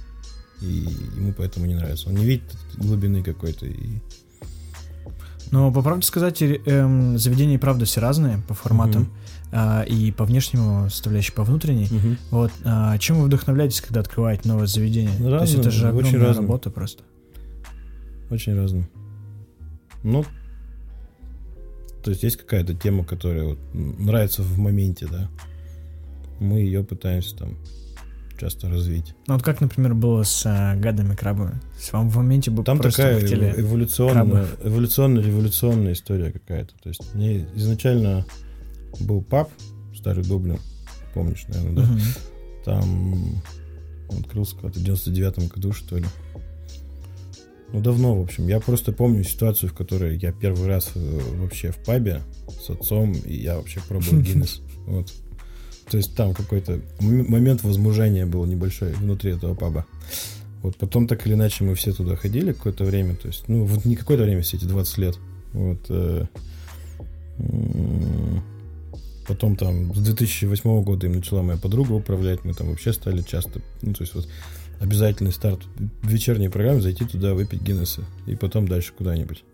и 0.60 0.88
ему 1.16 1.32
поэтому 1.36 1.66
не 1.66 1.74
нравится. 1.74 2.08
Он 2.08 2.14
не 2.14 2.24
видит 2.24 2.44
глубины 2.76 3.22
какой-то. 3.22 3.66
И... 3.66 3.98
Но, 5.50 5.72
по 5.72 5.82
правде 5.82 6.06
сказать, 6.06 6.40
эм, 6.42 7.18
заведения 7.18 7.56
и 7.56 7.58
правда 7.58 7.84
все 7.84 8.00
разные 8.00 8.42
по 8.48 8.54
форматам 8.54 9.02
Мгм. 9.02 9.12
А, 9.52 9.82
и 9.82 10.10
по 10.12 10.24
внешнему 10.24 10.88
составляющей, 10.90 11.32
по 11.32 11.44
внутренней. 11.44 11.88
Вот, 12.30 12.52
а, 12.64 12.96
чем 12.98 13.18
вы 13.18 13.26
вдохновляетесь, 13.26 13.80
когда 13.80 14.00
открываете 14.00 14.48
новое 14.48 14.66
заведение? 14.66 15.12
Ну, 15.18 15.30
То 15.30 15.42
есть 15.42 15.54
разным, 15.54 15.60
это 15.60 15.70
же 15.70 15.86
очень 15.86 15.98
огромная 16.08 16.26
разным. 16.28 16.44
работа 16.46 16.70
просто. 16.70 17.04
Очень 18.30 18.56
разным. 18.56 18.88
Ну, 20.02 20.24
то 22.02 22.10
есть 22.10 22.22
есть 22.22 22.36
какая-то 22.36 22.74
тема, 22.74 23.04
которая 23.04 23.44
вот 23.44 23.58
нравится 23.72 24.42
в 24.42 24.58
моменте, 24.58 25.06
да. 25.10 25.28
Мы 26.38 26.60
ее 26.60 26.84
пытаемся 26.84 27.36
там 27.36 27.56
часто 28.38 28.68
развить. 28.68 29.14
Ну, 29.26 29.34
вот 29.34 29.42
как, 29.42 29.60
например, 29.60 29.94
было 29.94 30.22
с 30.22 30.44
а, 30.44 30.76
гадами 30.76 31.14
крабами? 31.14 31.60
Есть 31.76 31.92
вам 31.92 32.10
в 32.10 32.16
моменте 32.16 32.50
бы 32.50 32.62
Там 32.62 32.78
просто 32.78 33.02
такая 33.02 33.20
эволюционная, 33.58 34.12
крабов. 34.24 34.58
эволюционно-революционная 34.62 35.92
история 35.94 36.30
какая-то. 36.30 36.74
То 36.82 36.90
есть 36.90 37.14
мне 37.14 37.46
изначально 37.54 38.26
был 39.00 39.22
паб, 39.22 39.50
старый 39.94 40.24
Дублин, 40.24 40.58
помнишь, 41.14 41.44
наверное, 41.48 41.74
да? 41.74 41.82
Мгм. 41.82 42.00
Там 42.64 43.42
он 44.08 44.18
открылся 44.20 44.56
в 44.56 44.72
99 44.72 45.48
году, 45.48 45.72
что 45.72 45.98
ли. 45.98 46.06
Ну, 47.72 47.80
давно, 47.80 48.16
в 48.18 48.22
общем. 48.22 48.46
Я 48.46 48.60
просто 48.60 48.92
помню 48.92 49.24
ситуацию, 49.24 49.70
в 49.70 49.74
которой 49.74 50.16
я 50.18 50.32
первый 50.32 50.68
раз 50.68 50.92
э, 50.94 51.20
вообще 51.38 51.72
в 51.72 51.78
пабе 51.78 52.22
с 52.60 52.70
отцом, 52.70 53.12
и 53.12 53.34
я 53.34 53.56
вообще 53.56 53.80
пробовал 53.88 54.20
Гиннес. 54.20 54.60
Вот. 54.86 55.12
То 55.90 55.96
есть 55.96 56.14
там 56.14 56.32
какой-то 56.32 56.80
момент 57.00 57.64
возмужания 57.64 58.24
был 58.24 58.44
небольшой 58.44 58.92
внутри 58.92 59.32
этого 59.32 59.54
паба. 59.54 59.84
Вот 60.62 60.76
потом 60.76 61.08
так 61.08 61.26
или 61.26 61.34
иначе 61.34 61.64
мы 61.64 61.74
все 61.74 61.92
туда 61.92 62.14
ходили 62.14 62.52
какое-то 62.52 62.84
время, 62.84 63.16
то 63.16 63.26
есть, 63.26 63.48
ну, 63.48 63.64
вот 63.64 63.84
не 63.84 63.96
какое-то 63.96 64.22
время, 64.22 64.42
все 64.42 64.58
эти 64.58 64.64
20 64.64 64.98
лет. 64.98 65.18
Вот. 65.52 65.78
э, 65.88 66.26
Потом 69.28 69.56
там 69.56 69.94
с 69.94 69.98
2008 69.98 70.82
года 70.82 71.06
им 71.06 71.14
начала 71.14 71.42
моя 71.42 71.58
подруга 71.58 71.92
управлять, 71.92 72.44
мы 72.44 72.54
там 72.54 72.68
вообще 72.68 72.92
стали 72.92 73.22
часто, 73.22 73.60
ну, 73.82 73.92
то 73.92 74.02
есть 74.02 74.14
вот 74.14 74.28
обязательный 74.80 75.32
старт 75.32 75.60
в 76.02 76.08
вечерней 76.08 76.48
программе, 76.48 76.80
зайти 76.80 77.04
туда, 77.04 77.34
выпить 77.34 77.62
Гиннесса, 77.62 78.04
и 78.26 78.36
потом 78.36 78.68
дальше 78.68 78.92
куда-нибудь. 78.96 79.44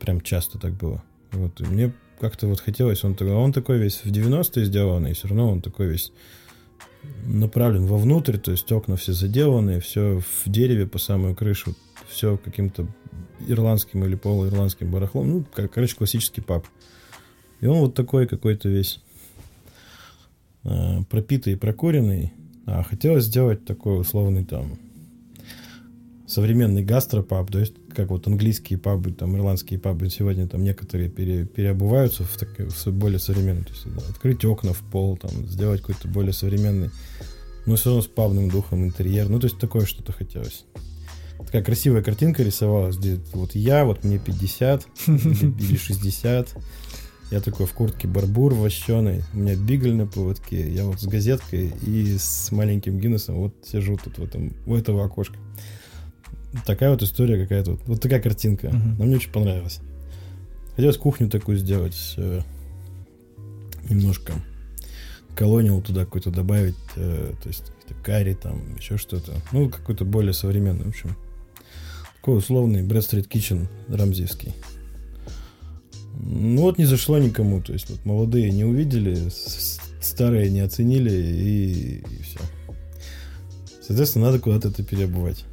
Прям 0.00 0.20
часто 0.20 0.58
так 0.58 0.72
было. 0.74 1.02
Вот, 1.32 1.60
и 1.60 1.64
мне 1.64 1.92
как-то 2.20 2.46
вот 2.46 2.60
хотелось, 2.60 3.04
он, 3.04 3.16
он 3.20 3.52
такой 3.52 3.78
весь 3.78 4.00
в 4.04 4.06
90-е 4.06 4.64
сделанный, 4.64 5.14
все 5.14 5.28
равно 5.28 5.50
он 5.50 5.60
такой 5.60 5.88
весь 5.88 6.12
направлен 7.26 7.86
вовнутрь, 7.86 8.38
то 8.38 8.50
есть 8.50 8.70
окна 8.72 8.96
все 8.96 9.12
заделаны, 9.12 9.80
все 9.80 10.20
в 10.20 10.50
дереве 10.50 10.86
по 10.86 10.98
самую 10.98 11.34
крышу, 11.34 11.74
все 12.08 12.36
каким-то 12.36 12.86
ирландским 13.46 14.04
или 14.04 14.14
полуирландским 14.14 14.90
барахлом, 14.90 15.30
ну, 15.30 15.44
кор- 15.54 15.68
короче, 15.68 15.96
классический 15.96 16.40
паб. 16.40 16.66
И 17.64 17.66
он 17.66 17.78
вот 17.78 17.94
такой 17.94 18.26
какой-то 18.26 18.68
весь 18.68 19.00
э, 20.64 21.02
пропитый 21.08 21.56
прокуренный. 21.56 22.34
А 22.66 22.82
хотелось 22.82 23.24
сделать 23.24 23.64
такой 23.64 24.00
условный 24.00 24.44
там 24.44 24.78
современный 26.26 26.84
гастропаб, 26.84 27.50
то 27.50 27.60
есть 27.60 27.72
как 27.96 28.10
вот 28.10 28.26
английские 28.26 28.78
пабы, 28.78 29.12
там 29.12 29.34
ирландские 29.34 29.78
пабы 29.78 30.10
сегодня 30.10 30.46
там 30.46 30.62
некоторые 30.62 31.08
пере- 31.08 31.46
переобуваются 31.46 32.24
в, 32.24 32.36
такой, 32.36 32.68
в 32.68 32.86
более 32.88 33.18
современный, 33.18 33.64
то 33.64 33.72
есть 33.72 33.84
да, 33.86 34.02
открыть 34.10 34.44
окна 34.44 34.74
в 34.74 34.80
пол, 34.90 35.16
там 35.16 35.30
сделать 35.46 35.80
какой-то 35.80 36.06
более 36.08 36.34
современный, 36.34 36.90
но 37.64 37.76
все 37.76 37.90
равно 37.90 38.02
с 38.02 38.06
пабным 38.06 38.50
духом 38.50 38.84
интерьер, 38.84 39.30
ну 39.30 39.40
то 39.40 39.46
есть 39.46 39.58
такое 39.58 39.86
что-то 39.86 40.12
хотелось. 40.12 40.66
Такая 41.38 41.62
красивая 41.62 42.02
картинка 42.02 42.42
рисовалась, 42.42 42.96
где 42.96 43.18
вот 43.32 43.54
я, 43.54 43.86
вот 43.86 44.04
мне 44.04 44.18
50 44.18 44.86
или, 45.06 45.62
или 45.62 45.76
60, 45.76 46.56
я 47.34 47.40
такой 47.40 47.66
в 47.66 47.72
куртке 47.72 48.06
барбур 48.06 48.54
вощеный, 48.54 49.24
у 49.32 49.38
меня 49.38 49.56
бигль 49.56 49.92
на 49.92 50.06
поводке, 50.06 50.70
я 50.70 50.84
вот 50.84 51.00
с 51.00 51.04
газеткой 51.04 51.72
и 51.84 52.16
с 52.16 52.52
маленьким 52.52 53.00
Гиннесом 53.00 53.34
вот 53.34 53.54
сижу 53.64 53.96
тут 53.96 54.18
в 54.18 54.22
этом, 54.22 54.52
у 54.66 54.76
этого 54.76 55.04
окошка. 55.04 55.36
Такая 56.64 56.90
вот 56.90 57.02
история 57.02 57.42
какая-то, 57.42 57.72
вот, 57.72 57.80
вот 57.86 58.00
такая 58.00 58.20
картинка. 58.20 58.68
Мгм. 58.68 58.98
Но 58.98 59.04
мне 59.06 59.16
очень 59.16 59.32
понравилось. 59.32 59.80
Хотелось 60.76 60.96
кухню 60.96 61.28
такую 61.28 61.58
сделать, 61.58 62.14
э, 62.18 62.42
немножко 63.90 64.32
колониал 65.34 65.82
туда 65.82 66.04
какой-то 66.04 66.30
добавить, 66.30 66.76
э, 66.94 67.32
то 67.42 67.48
есть 67.48 67.64
какие-то 67.80 68.04
карри 68.04 68.34
там, 68.34 68.76
еще 68.76 68.96
что-то. 68.96 69.32
Ну, 69.50 69.68
какой-то 69.70 70.04
более 70.04 70.34
современный, 70.34 70.84
в 70.84 70.90
общем. 70.90 71.16
Такой 72.14 72.38
условный 72.38 72.82
Street 72.82 73.28
Kitchen 73.28 73.66
рамзиевский. 73.88 74.54
Ну 76.20 76.62
вот 76.62 76.78
не 76.78 76.84
зашло 76.84 77.18
никому. 77.18 77.60
То 77.60 77.72
есть 77.72 77.90
вот 77.90 78.04
молодые 78.04 78.50
не 78.50 78.64
увидели, 78.64 79.18
старые 80.00 80.50
не 80.50 80.60
оценили 80.60 81.10
и, 81.10 81.98
и 81.98 82.22
все. 82.22 82.40
Соответственно, 83.82 84.26
надо 84.26 84.38
куда-то 84.38 84.68
это 84.68 84.82
переобувать. 84.82 85.44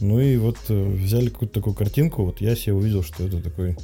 Ну 0.00 0.20
и 0.20 0.36
вот 0.36 0.58
э, 0.68 0.84
взяли 0.84 1.30
какую-то 1.30 1.54
такую 1.54 1.74
картинку, 1.74 2.24
вот 2.24 2.40
я 2.40 2.54
себе 2.54 2.74
увидел, 2.74 3.02
что 3.02 3.26
это 3.26 3.40
такой, 3.40 3.76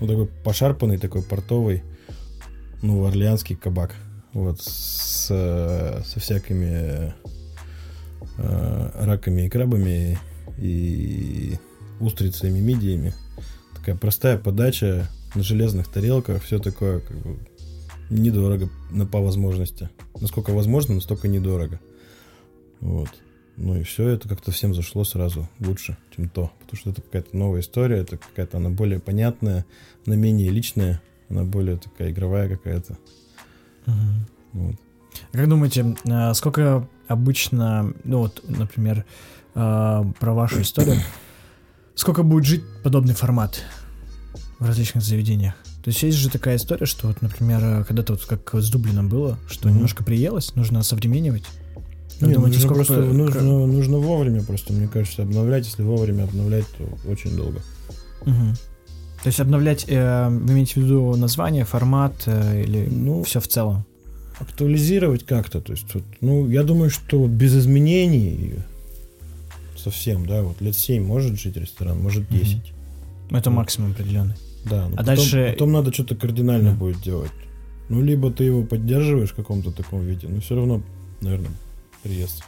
ну 0.00 0.06
такой 0.06 0.26
пошарпанный, 0.26 0.98
такой 0.98 1.22
портовый, 1.22 1.82
ну, 2.82 3.04
орлеанский 3.04 3.54
кабак. 3.54 3.94
Вот, 4.32 4.60
с, 4.60 5.26
со 5.26 6.20
всякими 6.20 7.14
э, 8.38 8.90
раками 8.94 9.46
и 9.46 9.48
крабами 9.48 10.18
и 10.58 11.58
устрицами, 12.00 12.60
мидиями. 12.60 13.14
Такая 13.74 13.96
простая 13.96 14.38
подача 14.38 15.08
на 15.34 15.42
железных 15.42 15.88
тарелках, 15.88 16.42
все 16.42 16.58
такое 16.58 17.00
как 17.00 17.16
бы 17.18 17.38
недорого 18.10 18.68
на, 18.90 19.06
по 19.06 19.20
возможности. 19.20 19.90
Насколько 20.20 20.52
возможно, 20.52 20.94
настолько 20.94 21.28
недорого. 21.28 21.80
Вот. 22.80 23.08
Ну 23.56 23.76
и 23.76 23.82
все 23.82 24.08
это 24.08 24.28
как-то 24.28 24.52
всем 24.52 24.74
зашло 24.74 25.04
сразу 25.04 25.48
лучше, 25.58 25.96
чем 26.14 26.28
то. 26.28 26.52
Потому 26.60 26.78
что 26.78 26.90
это 26.90 27.02
какая-то 27.02 27.36
новая 27.36 27.60
история, 27.60 27.98
это 27.98 28.16
какая-то 28.16 28.58
она 28.58 28.70
более 28.70 29.00
понятная, 29.00 29.66
она 30.06 30.16
менее 30.16 30.50
личная, 30.50 31.02
она 31.28 31.44
более 31.44 31.76
такая 31.76 32.10
игровая 32.10 32.48
какая-то. 32.48 32.96
Угу. 33.86 33.94
Вот. 34.52 34.76
Как 35.32 35.48
думаете, 35.48 35.96
а 36.08 36.32
сколько 36.34 36.88
обычно, 37.08 37.92
ну 38.04 38.18
вот, 38.18 38.42
например, 38.46 39.04
а, 39.54 40.04
про 40.20 40.34
вашу 40.34 40.62
историю, 40.62 40.96
сколько 41.98 42.22
будет 42.22 42.44
жить 42.44 42.62
подобный 42.84 43.14
формат 43.14 43.60
в 44.58 44.66
различных 44.66 45.02
заведениях? 45.02 45.54
То 45.82 45.90
есть 45.90 46.02
есть 46.02 46.16
же 46.16 46.30
такая 46.30 46.56
история, 46.56 46.86
что 46.86 47.08
вот, 47.08 47.22
например, 47.22 47.84
когда-то 47.84 48.12
вот 48.12 48.24
как 48.24 48.54
с 48.54 48.70
Дублином 48.70 49.08
было, 49.08 49.38
что 49.48 49.68
mm-hmm. 49.68 49.72
немножко 49.72 50.04
приелось, 50.04 50.54
нужно 50.54 50.82
современивать. 50.82 51.44
Нет, 52.20 52.34
думаете, 52.34 52.58
нужно, 52.58 52.74
просто, 52.74 52.94
по... 52.94 53.00
нужно, 53.00 53.66
нужно 53.66 53.98
вовремя 53.98 54.42
просто, 54.42 54.72
мне 54.72 54.88
кажется, 54.88 55.22
обновлять. 55.22 55.66
Если 55.66 55.82
вовремя 55.82 56.24
обновлять, 56.24 56.66
то 56.76 57.10
очень 57.10 57.36
долго. 57.36 57.60
Угу. 58.22 58.54
То 59.22 59.26
есть 59.26 59.40
обновлять, 59.40 59.84
э, 59.88 60.28
вы 60.28 60.52
имеете 60.52 60.74
в 60.74 60.84
виду 60.84 61.14
название, 61.16 61.64
формат 61.64 62.14
э, 62.26 62.62
или 62.64 62.88
ну, 62.90 63.22
все 63.22 63.40
в 63.40 63.46
целом? 63.46 63.84
Актуализировать 64.40 65.24
как-то. 65.24 65.60
То 65.60 65.72
есть, 65.72 65.92
вот, 65.94 66.04
ну, 66.20 66.48
я 66.48 66.64
думаю, 66.64 66.90
что 66.90 67.26
без 67.26 67.56
изменений 67.56 68.56
совсем, 69.78 70.26
да, 70.26 70.42
вот 70.42 70.60
лет 70.60 70.76
7 70.76 71.04
может 71.04 71.38
жить 71.38 71.56
ресторан, 71.56 72.00
может 72.00 72.28
10. 72.28 72.56
Угу. 72.56 73.36
Это 73.36 73.50
вот. 73.50 73.56
максимум 73.56 73.92
определенный. 73.92 74.34
Да, 74.64 74.88
но 74.88 74.94
а 74.94 74.98
потом, 74.98 75.04
дальше... 75.04 75.50
потом 75.52 75.72
надо 75.72 75.92
что-то 75.92 76.16
кардинально 76.16 76.72
да. 76.72 76.76
будет 76.76 77.00
делать. 77.00 77.30
Ну, 77.88 78.02
либо 78.02 78.30
ты 78.30 78.44
его 78.44 78.64
поддерживаешь 78.64 79.30
в 79.30 79.34
каком-то 79.34 79.72
таком 79.72 80.04
виде, 80.04 80.28
но 80.28 80.40
все 80.40 80.56
равно, 80.56 80.82
наверное, 81.20 81.52
приезд. 82.02 82.42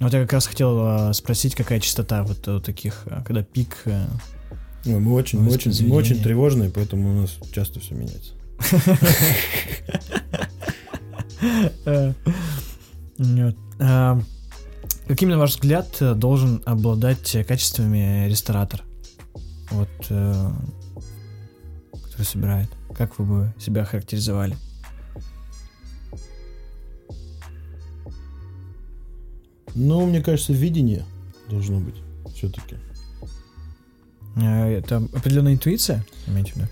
Вот 0.00 0.12
я 0.12 0.22
как 0.22 0.32
раз 0.32 0.46
хотел 0.46 0.78
а, 0.80 1.12
спросить, 1.12 1.54
какая 1.54 1.78
частота 1.78 2.24
вот 2.24 2.48
у 2.48 2.60
таких, 2.60 3.02
а, 3.06 3.22
когда 3.22 3.42
пик. 3.42 3.82
А, 3.84 4.08
ну, 4.84 4.98
мы 4.98 5.12
очень, 5.12 5.40
мы 5.40 5.52
очень, 5.52 5.86
мы 5.86 5.94
очень 5.94 6.22
тревожные, 6.22 6.70
поэтому 6.70 7.10
у 7.10 7.20
нас 7.20 7.36
часто 7.52 7.80
все 7.80 7.94
меняется. 7.94 8.32
Каким, 15.10 15.28
на 15.30 15.38
ваш 15.38 15.56
взгляд, 15.56 15.88
должен 16.20 16.62
обладать 16.66 17.36
качествами 17.48 18.28
ресторатор? 18.28 18.84
Вот, 19.72 19.88
э, 20.08 20.50
который 22.04 22.24
собирает. 22.24 22.68
Как 22.96 23.18
вы 23.18 23.24
бы 23.24 23.52
себя 23.58 23.84
характеризовали? 23.84 24.56
Ну, 29.74 30.06
мне 30.06 30.22
кажется, 30.22 30.52
видение 30.52 31.04
должно 31.48 31.80
быть 31.80 31.96
все-таки. 32.36 32.76
А, 34.36 34.68
это 34.68 34.98
определенная 35.12 35.54
интуиция, 35.54 36.06
имеете 36.28 36.52
в 36.52 36.56
виду? 36.56 36.68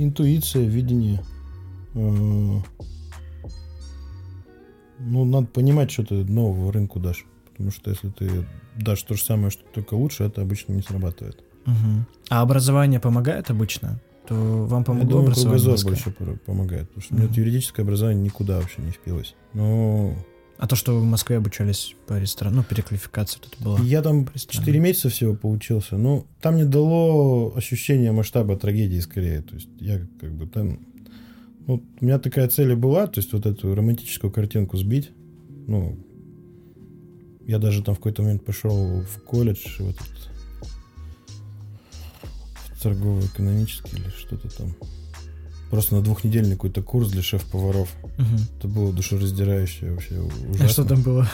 Интуиция, 0.00 0.64
видение. 0.64 1.24
Ну, 1.94 2.62
надо 5.00 5.48
понимать, 5.48 5.90
что 5.90 6.04
ты 6.04 6.14
нового 6.24 6.72
рынку 6.72 7.00
дашь. 7.00 7.26
Потому 7.60 7.72
что 7.72 7.90
если 7.90 8.08
ты 8.08 8.46
дашь 8.74 9.02
то 9.02 9.14
же 9.14 9.22
самое, 9.22 9.50
что 9.50 9.62
только 9.74 9.92
лучше, 9.92 10.24
это 10.24 10.40
обычно 10.40 10.72
не 10.72 10.80
срабатывает. 10.80 11.44
Угу. 11.66 12.06
А 12.30 12.40
образование 12.40 13.00
помогает 13.00 13.50
обычно? 13.50 14.00
То 14.26 14.34
вам 14.34 14.82
помогло 14.82 15.20
Я 15.20 15.26
думаю, 15.26 15.34
кругозор 15.34 15.78
больше 15.84 16.10
помогает. 16.46 16.88
Потому 16.88 17.02
что 17.02 17.14
угу. 17.14 17.22
у 17.22 17.26
меня 17.26 17.34
юридическое 17.36 17.84
образование 17.84 18.24
никуда 18.24 18.60
вообще 18.60 18.80
не 18.80 18.92
впилось. 18.92 19.34
Но 19.52 20.14
а 20.56 20.66
то, 20.66 20.74
что 20.74 20.94
вы 20.94 21.00
в 21.00 21.04
Москве 21.04 21.36
обучались 21.36 21.94
по 22.06 22.18
ресторану, 22.18 22.56
ну, 22.56 22.62
переквалификация 22.62 23.42
это 23.42 23.62
было. 23.62 23.78
Я 23.82 24.00
там 24.00 24.26
4 24.34 24.80
месяца 24.80 25.10
всего 25.10 25.34
поучился. 25.34 25.98
Ну, 25.98 26.26
там 26.40 26.56
не 26.56 26.64
дало 26.64 27.52
ощущения 27.54 28.10
масштаба 28.10 28.56
трагедии 28.56 29.00
скорее. 29.00 29.42
То 29.42 29.56
есть 29.56 29.68
я 29.78 30.00
как 30.18 30.32
бы 30.32 30.46
там... 30.46 30.78
Ну, 31.66 31.84
у 32.00 32.04
меня 32.04 32.18
такая 32.18 32.48
цель 32.48 32.72
и 32.72 32.74
была, 32.74 33.06
то 33.06 33.20
есть 33.20 33.34
вот 33.34 33.44
эту 33.44 33.74
романтическую 33.74 34.32
картинку 34.32 34.78
сбить. 34.78 35.10
Ну, 35.66 35.98
я 37.46 37.58
даже 37.58 37.82
там 37.82 37.94
в 37.94 37.98
какой-то 37.98 38.22
момент 38.22 38.44
пошел 38.44 39.02
в 39.02 39.22
колледж, 39.24 39.64
в 39.78 39.88
этот 39.88 40.30
в 42.74 42.82
торгово-экономический 42.82 43.96
или 43.96 44.08
что-то 44.10 44.48
там. 44.56 44.74
Просто 45.70 45.94
на 45.94 46.02
двухнедельный 46.02 46.56
какой-то 46.56 46.82
курс 46.82 47.10
для 47.10 47.22
шеф-поваров. 47.22 47.88
Угу. 48.02 48.58
Это 48.58 48.68
было 48.68 48.92
душераздирающе 48.92 49.92
вообще 49.92 50.20
ужасно. 50.20 50.64
А 50.64 50.68
что 50.68 50.84
там 50.84 51.02
было? 51.02 51.28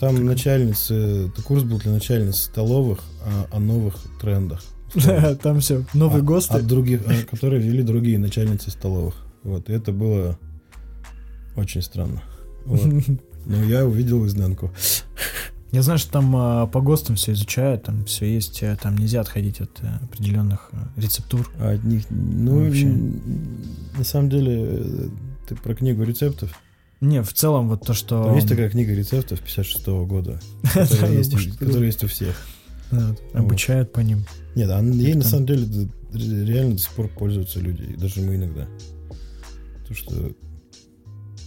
Там 0.00 0.16
как... 0.16 0.24
начальницы, 0.24 1.28
это 1.28 1.42
курс 1.42 1.62
был 1.62 1.78
для 1.78 1.92
начальниц 1.92 2.36
столовых 2.36 3.00
о, 3.22 3.56
о 3.56 3.60
новых 3.60 3.96
трендах. 4.20 4.62
Да, 4.94 5.34
там 5.42 5.60
все, 5.60 5.84
новые 5.92 6.22
а, 6.22 6.24
ГОСТы. 6.24 6.54
От 6.54 6.66
других, 6.66 7.02
а, 7.06 7.12
которые 7.30 7.62
вели 7.62 7.82
другие 7.82 8.18
начальницы 8.18 8.70
столовых. 8.70 9.14
Вот, 9.42 9.68
и 9.68 9.72
это 9.72 9.92
было 9.92 10.38
очень 11.56 11.82
странно. 11.82 12.22
Вот. 12.64 12.80
Но 13.46 13.62
я 13.64 13.84
увидел 13.86 14.26
изнанку. 14.26 14.72
Я 15.74 15.82
знаю, 15.82 15.98
что 15.98 16.12
там 16.12 16.36
э, 16.36 16.68
по 16.68 16.80
ГОСТам 16.80 17.16
все 17.16 17.32
изучают, 17.32 17.82
там 17.82 18.04
все 18.04 18.32
есть, 18.32 18.62
э, 18.62 18.76
там 18.80 18.96
нельзя 18.96 19.20
отходить 19.20 19.60
от 19.60 19.70
э, 19.82 19.88
определенных 20.04 20.68
э, 20.70 20.76
рецептур. 21.00 21.50
А 21.58 21.72
от 21.72 21.82
них, 21.82 22.04
ну, 22.10 22.60
ну 22.60 22.64
вообще. 22.64 22.86
на 23.98 24.04
самом 24.04 24.30
деле, 24.30 24.66
э, 24.68 25.08
ты 25.48 25.56
про 25.56 25.74
книгу 25.74 26.04
рецептов? 26.04 26.56
Не, 27.00 27.24
в 27.24 27.32
целом 27.32 27.68
вот 27.68 27.84
то, 27.84 27.92
что... 27.92 28.22
Там 28.22 28.36
есть 28.36 28.48
такая 28.48 28.70
книга 28.70 28.94
рецептов 28.94 29.40
56 29.40 29.88
-го 29.88 30.06
года, 30.06 30.40
которая 30.74 31.12
есть 31.12 32.04
у 32.04 32.06
всех. 32.06 32.36
Обучают 33.32 33.92
по 33.92 33.98
ним. 33.98 34.24
Нет, 34.54 34.70
ей 34.94 35.14
на 35.14 35.24
самом 35.24 35.46
деле 35.46 35.88
реально 36.12 36.74
до 36.74 36.78
сих 36.78 36.92
пор 36.92 37.08
пользуются 37.08 37.58
люди, 37.58 37.96
даже 37.96 38.20
мы 38.20 38.36
иногда. 38.36 38.68
То, 39.88 39.94
что 39.94 40.32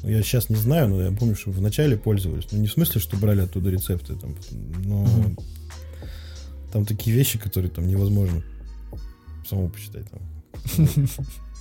я 0.04 0.22
сейчас 0.22 0.50
не 0.50 0.56
знаю, 0.56 0.90
но 0.90 1.02
я 1.02 1.12
помню, 1.12 1.36
что 1.36 1.52
вначале 1.52 1.98
пользовались. 1.98 2.48
Ну, 2.52 2.60
не 2.60 2.68
в 2.68 2.72
смысле, 2.72 3.02
что 3.02 3.18
брали 3.18 3.42
оттуда 3.42 3.70
рецепты, 3.70 4.16
там, 4.16 4.36
но 4.84 5.04
угу. 5.04 5.44
там 6.72 6.86
такие 6.86 7.16
вещи, 7.16 7.40
которые 7.40 7.72
там 7.72 7.88
невозможно 7.88 8.44
самому 9.48 9.70
почитать. 9.70 10.06
Там, 10.10 10.88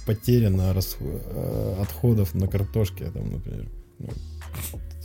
потеря 0.06 0.50
на 0.50 0.72
расход, 0.72 1.22
э, 1.24 1.76
отходов 1.80 2.34
на 2.34 2.46
картошке, 2.46 3.10
там, 3.10 3.32
например. 3.32 3.68
Ну, 3.98 4.08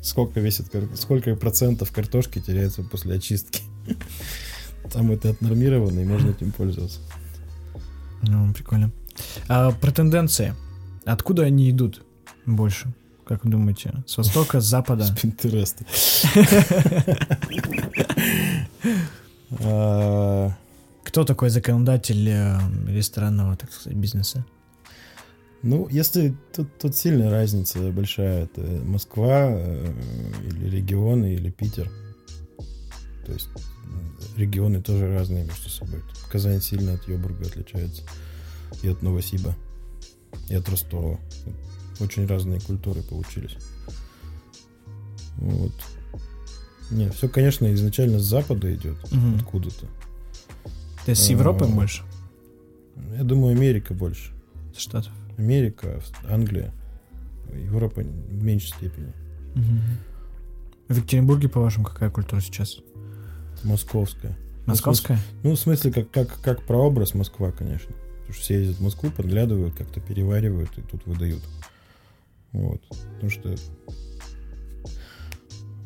сколько 0.02 0.40
весит, 0.40 0.68
сколько 0.96 1.36
процентов 1.36 1.92
картошки 1.92 2.40
теряется 2.40 2.84
после 2.84 3.16
очистки. 3.16 3.62
Там 4.92 5.12
это 5.12 5.30
отнормировано, 5.30 6.00
и 6.00 6.06
можно 6.06 6.32
этим 6.32 6.52
пользоваться. 6.52 7.00
Ну, 8.24 8.52
прикольно. 8.54 8.92
А 9.48 9.72
про 9.72 9.92
тенденции. 9.92 10.56
Откуда 11.06 11.44
они 11.44 11.70
идут 11.70 12.04
больше? 12.46 12.94
Как 13.32 13.46
вы 13.46 13.52
думаете? 13.52 13.94
С 14.06 14.18
востока, 14.18 14.60
с 14.60 14.66
запада? 14.66 15.06
С 15.06 15.12
Пинтереста. 15.12 15.86
Кто 21.06 21.24
такой 21.24 21.50
законодатель 21.50 22.28
э, 22.28 22.60
ресторанного, 22.90 23.56
так 23.56 23.72
сказать, 23.72 23.98
бизнеса? 23.98 24.46
Ну, 25.64 25.88
если 25.88 26.36
тут, 26.54 26.78
тут 26.78 26.94
сильная 26.98 27.30
разница 27.30 27.80
большая, 27.92 28.44
это 28.44 28.60
Москва 28.84 29.48
э, 29.50 29.94
или 30.48 30.70
регионы, 30.70 31.34
или 31.34 31.52
Питер. 31.52 31.90
То 33.26 33.32
есть 33.32 33.48
регионы 34.36 34.82
тоже 34.82 35.08
разные 35.08 35.46
между 35.46 35.70
собой. 35.70 36.02
Казань 36.30 36.60
сильно 36.60 36.96
от 36.96 37.08
Йобурга 37.08 37.46
отличается. 37.46 38.04
И 38.84 38.90
от 38.90 39.02
Новосиба. 39.02 39.56
И 40.50 40.56
от 40.56 40.68
Ростова 40.68 41.18
очень 42.02 42.26
разные 42.26 42.60
культуры 42.60 43.02
получились. 43.02 43.58
Вот. 45.38 45.74
Не, 46.92 47.10
все, 47.10 47.30
конечно, 47.30 47.74
изначально 47.74 48.20
с 48.20 48.24
запада 48.24 48.74
идет, 48.74 48.98
угу. 49.06 49.36
откуда-то. 49.38 49.88
То 51.06 51.12
есть 51.12 51.24
с 51.24 51.30
Европы 51.30 51.66
а, 51.66 51.68
больше? 51.68 52.04
Я 53.16 53.24
думаю, 53.24 53.56
Америка 53.56 53.94
больше. 53.94 54.34
Штатов. 54.78 55.12
Америка, 55.38 56.02
Англия, 56.30 56.74
Европа 57.54 58.02
в 58.02 58.44
меньшей 58.44 58.68
степени. 58.68 59.14
В 60.88 60.98
Екатеринбурге, 60.98 61.48
по-вашему, 61.50 61.86
какая 61.86 62.10
культура 62.10 62.42
сейчас? 62.42 62.80
Московская. 63.64 64.38
Московская? 64.66 65.18
Ну, 65.44 65.56
в 65.56 65.60
смысле, 65.60 65.92
как, 65.92 66.12
как, 66.12 66.42
как 66.42 66.64
прообраз 66.64 67.14
Москва, 67.14 67.52
конечно. 67.52 67.94
Потому 68.20 68.34
что 68.34 68.44
все 68.44 68.60
ездят 68.60 68.78
в 68.78 68.84
Москву, 68.84 69.10
подглядывают, 69.10 69.74
как-то 69.76 70.00
переваривают 70.00 70.70
и 70.78 70.82
тут 70.82 71.06
выдают. 71.06 71.42
Вот. 72.54 72.82
Потому 72.90 73.30
что 73.30 73.56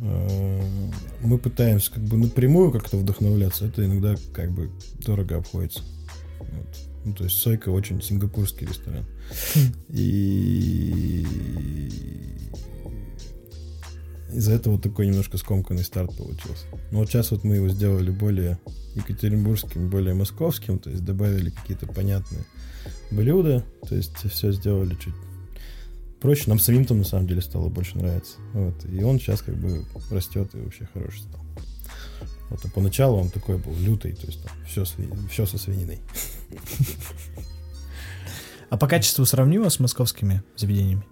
э, 0.01 0.61
мы 1.21 1.37
пытаемся 1.37 1.91
как 1.91 2.03
бы 2.03 2.17
напрямую 2.17 2.71
как-то 2.71 2.97
вдохновляться, 2.97 3.65
это 3.65 3.85
иногда 3.85 4.15
как 4.33 4.51
бы 4.51 4.71
дорого 5.05 5.37
обходится. 5.37 5.81
Вот. 6.39 6.77
Ну, 7.05 7.13
то 7.13 7.23
есть 7.23 7.37
Сойка 7.37 7.69
очень 7.69 8.01
сингапурский 8.01 8.65
ресторан. 8.67 9.05
И 9.89 11.25
из-за 14.33 14.53
этого 14.53 14.79
такой 14.79 15.07
немножко 15.07 15.37
скомканный 15.37 15.83
старт 15.83 16.15
получился. 16.17 16.65
Но 16.91 16.99
вот 16.99 17.09
сейчас 17.09 17.31
вот 17.31 17.43
мы 17.43 17.55
его 17.55 17.69
сделали 17.69 18.09
более 18.09 18.59
екатеринбургским, 18.95 19.89
более 19.89 20.13
московским, 20.13 20.79
то 20.79 20.89
есть 20.89 21.05
добавили 21.05 21.51
какие-то 21.51 21.85
понятные 21.87 22.43
блюда, 23.11 23.63
то 23.87 23.95
есть 23.95 24.17
все 24.29 24.51
сделали 24.51 24.95
чуть 24.95 25.13
проще. 26.25 26.49
Нам 26.49 26.59
самим 26.59 26.85
там 26.85 26.97
на 26.97 27.03
самом 27.03 27.27
деле 27.27 27.41
стало 27.41 27.69
больше 27.69 27.97
нравиться. 27.97 28.37
Вот. 28.53 28.83
И 28.85 29.03
он 29.03 29.19
сейчас 29.19 29.41
как 29.43 29.55
бы 29.55 29.85
растет 30.09 30.49
и 30.55 30.57
вообще 30.57 30.89
хороший 30.91 31.19
стал. 31.19 31.41
Вот, 32.49 32.59
а 32.63 32.67
поначалу 32.69 33.19
он 33.19 33.29
такой 33.29 33.57
был 33.57 33.73
лютый, 33.75 34.13
то 34.13 34.25
есть 34.25 34.43
там 34.43 34.51
все, 34.67 34.85
сви... 34.85 35.07
все 35.29 35.45
со 35.45 35.57
свининой. 35.57 35.99
А 38.71 38.77
по 38.77 38.87
качеству 38.87 39.23
сравнимо 39.25 39.69
с 39.69 39.79
московскими 39.79 40.43
заведениями? 40.57 41.05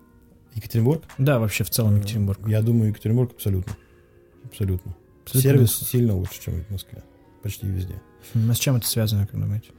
Екатеринбург? 0.56 1.04
Да, 1.19 1.38
вообще 1.38 1.63
в 1.63 1.69
целом 1.69 1.97
Екатеринбург. 1.97 2.39
Я 2.47 2.63
думаю, 2.63 2.89
Екатеринбург 2.89 3.32
абсолютно. 3.32 3.78
Абсолютно. 4.43 4.95
абсолютно 5.23 5.52
Сервис 5.52 5.69
высоко. 5.69 5.86
сильно 5.86 6.15
лучше, 6.15 6.41
чем 6.41 6.63
в 6.63 6.71
Москве. 6.71 7.04
Почти 7.43 7.67
везде. 7.67 8.02
А 8.34 8.54
с 8.54 8.58
чем 8.58 8.78
это 8.78 8.88
связано, 8.88 9.28
как 9.28 9.39
думаете? 9.39 9.69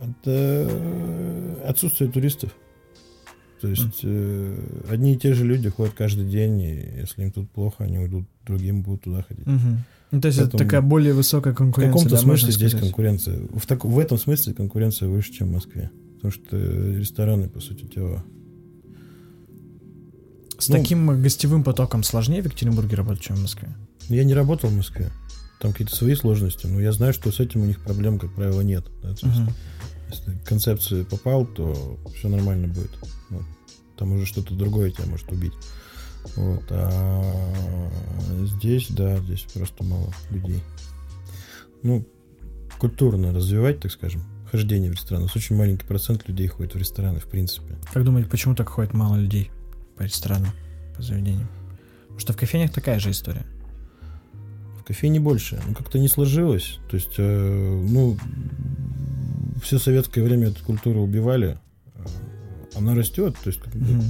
Это 0.00 1.62
отсутствие 1.68 2.10
туристов. 2.10 2.50
То 3.60 3.68
есть 3.68 4.00
э, 4.02 4.56
одни 4.88 5.14
и 5.14 5.18
те 5.18 5.34
же 5.34 5.44
люди 5.44 5.68
ходят 5.68 5.94
каждый 5.94 6.26
день, 6.26 6.60
и 6.60 7.00
если 7.00 7.22
им 7.22 7.30
тут 7.30 7.50
плохо, 7.50 7.84
они 7.84 7.98
уйдут, 7.98 8.24
другим 8.46 8.82
будут 8.82 9.02
туда 9.02 9.22
ходить. 9.22 9.46
Mm-hmm. 9.46 9.76
Ну, 10.12 10.20
то 10.20 10.26
есть 10.26 10.38
Поэтому 10.38 10.56
это 10.56 10.64
такая 10.64 10.80
более 10.80 11.12
высокая 11.12 11.54
конкуренция. 11.54 11.90
В 11.90 11.94
каком-то 11.94 12.16
да, 12.16 12.22
смысле 12.22 12.52
здесь 12.52 12.74
конкуренция. 12.74 13.40
В, 13.54 13.66
так, 13.66 13.84
в 13.84 13.98
этом 13.98 14.18
смысле 14.18 14.54
конкуренция 14.54 15.08
выше, 15.08 15.32
чем 15.32 15.48
в 15.48 15.52
Москве. 15.52 15.90
Потому 16.16 16.32
что 16.32 16.56
рестораны, 16.56 17.48
по 17.48 17.60
сути 17.60 17.84
дела, 17.84 18.24
с 20.58 20.68
ну, 20.68 20.76
таким 20.76 21.22
гостевым 21.22 21.64
потоком 21.64 22.02
сложнее 22.02 22.42
в 22.42 22.46
Екатеринбурге 22.46 22.96
работать, 22.96 23.22
чем 23.22 23.36
в 23.36 23.42
Москве? 23.42 23.68
Я 24.08 24.24
не 24.24 24.34
работал 24.34 24.68
в 24.68 24.76
Москве. 24.76 25.10
Там 25.60 25.72
какие-то 25.72 25.94
свои 25.94 26.14
сложности, 26.14 26.66
но 26.66 26.80
я 26.80 26.92
знаю, 26.92 27.12
что 27.12 27.30
с 27.30 27.38
этим 27.38 27.62
у 27.62 27.66
них 27.66 27.80
проблем, 27.80 28.18
как 28.18 28.34
правило, 28.34 28.62
нет. 28.62 28.86
Да? 29.02 29.14
То 29.14 29.26
есть, 29.26 29.40
если 30.10 30.38
концепции 30.44 31.02
попал, 31.04 31.46
то 31.46 31.98
все 32.16 32.28
нормально 32.28 32.68
будет. 32.68 32.90
Вот. 33.28 33.44
Там 33.96 34.12
уже 34.12 34.26
что-то 34.26 34.54
другое 34.54 34.90
тебя 34.90 35.06
может 35.06 35.30
убить. 35.30 35.52
Вот. 36.36 36.64
А 36.70 37.22
здесь, 38.56 38.88
да, 38.88 39.18
здесь 39.18 39.42
просто 39.54 39.84
мало 39.84 40.12
людей. 40.30 40.62
Ну, 41.82 42.06
культурно 42.78 43.32
развивать, 43.32 43.80
так 43.80 43.92
скажем, 43.92 44.22
хождение 44.50 44.90
в 44.90 44.94
рестораны. 44.94 45.28
Очень 45.34 45.56
маленький 45.56 45.86
процент 45.86 46.26
людей 46.26 46.48
ходит 46.48 46.74
в 46.74 46.78
рестораны, 46.78 47.20
в 47.20 47.26
принципе. 47.26 47.76
Как 47.92 48.04
думаете, 48.04 48.30
почему 48.30 48.54
так 48.54 48.68
ходит 48.68 48.94
мало 48.94 49.16
людей? 49.16 49.50
по 50.00 50.04
ресторанам, 50.04 50.50
по 50.96 51.02
заведениям. 51.02 51.46
Потому 52.04 52.20
что 52.20 52.32
в 52.32 52.36
кофейнях 52.38 52.72
такая 52.72 52.98
же 52.98 53.10
история. 53.10 53.44
В 54.90 54.92
кофейне 54.92 55.20
больше. 55.20 55.62
Ну, 55.68 55.72
как-то 55.72 56.00
не 56.00 56.08
сложилось. 56.08 56.80
То 56.90 56.96
есть, 56.96 57.14
э, 57.16 57.84
ну, 57.88 58.18
все 59.62 59.78
советское 59.78 60.20
время 60.20 60.48
эту 60.48 60.64
культуру 60.64 61.00
убивали. 61.00 61.60
Э, 61.94 62.06
она 62.74 62.96
растет. 62.96 63.36
То 63.40 63.50
есть, 63.50 63.60
как 63.60 63.72
бы, 63.72 63.98
угу. 63.98 64.04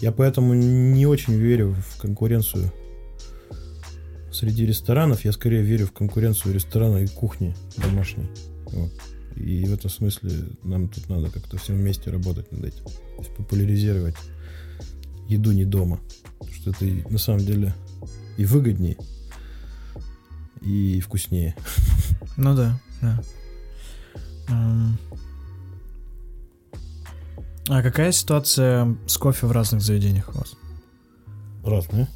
я 0.00 0.12
поэтому 0.12 0.54
не 0.54 1.06
очень 1.06 1.34
верю 1.34 1.74
в 1.74 2.00
конкуренцию 2.00 2.72
среди 4.30 4.64
ресторанов. 4.64 5.24
Я 5.24 5.32
скорее 5.32 5.62
верю 5.62 5.88
в 5.88 5.92
конкуренцию 5.92 6.54
ресторана 6.54 6.98
и 6.98 7.08
кухни 7.08 7.56
домашней. 7.78 8.28
Вот. 8.66 8.92
И 9.34 9.64
в 9.64 9.74
этом 9.74 9.90
смысле 9.90 10.30
нам 10.62 10.88
тут 10.88 11.08
надо 11.08 11.30
как-то 11.30 11.56
всем 11.56 11.78
вместе 11.78 12.10
работать 12.10 12.52
над 12.52 12.64
этим. 12.64 12.84
То 12.84 13.18
есть 13.18 13.34
популяризировать 13.34 14.14
еду 15.26 15.50
не 15.50 15.64
дома. 15.64 15.98
Потому 16.38 16.54
что 16.54 16.70
это 16.70 17.10
на 17.10 17.18
самом 17.18 17.40
деле 17.40 17.74
и 18.36 18.44
выгоднее, 18.44 18.96
и 20.64 21.00
вкуснее. 21.00 21.54
Ну 22.36 22.54
да, 22.54 22.80
да. 23.00 23.22
А 27.68 27.82
какая 27.82 28.12
ситуация 28.12 28.96
с 29.06 29.16
кофе 29.16 29.46
в 29.46 29.52
разных 29.52 29.82
заведениях 29.82 30.28
у 30.34 30.38
вас? 30.38 30.54
Разные. 31.64 32.08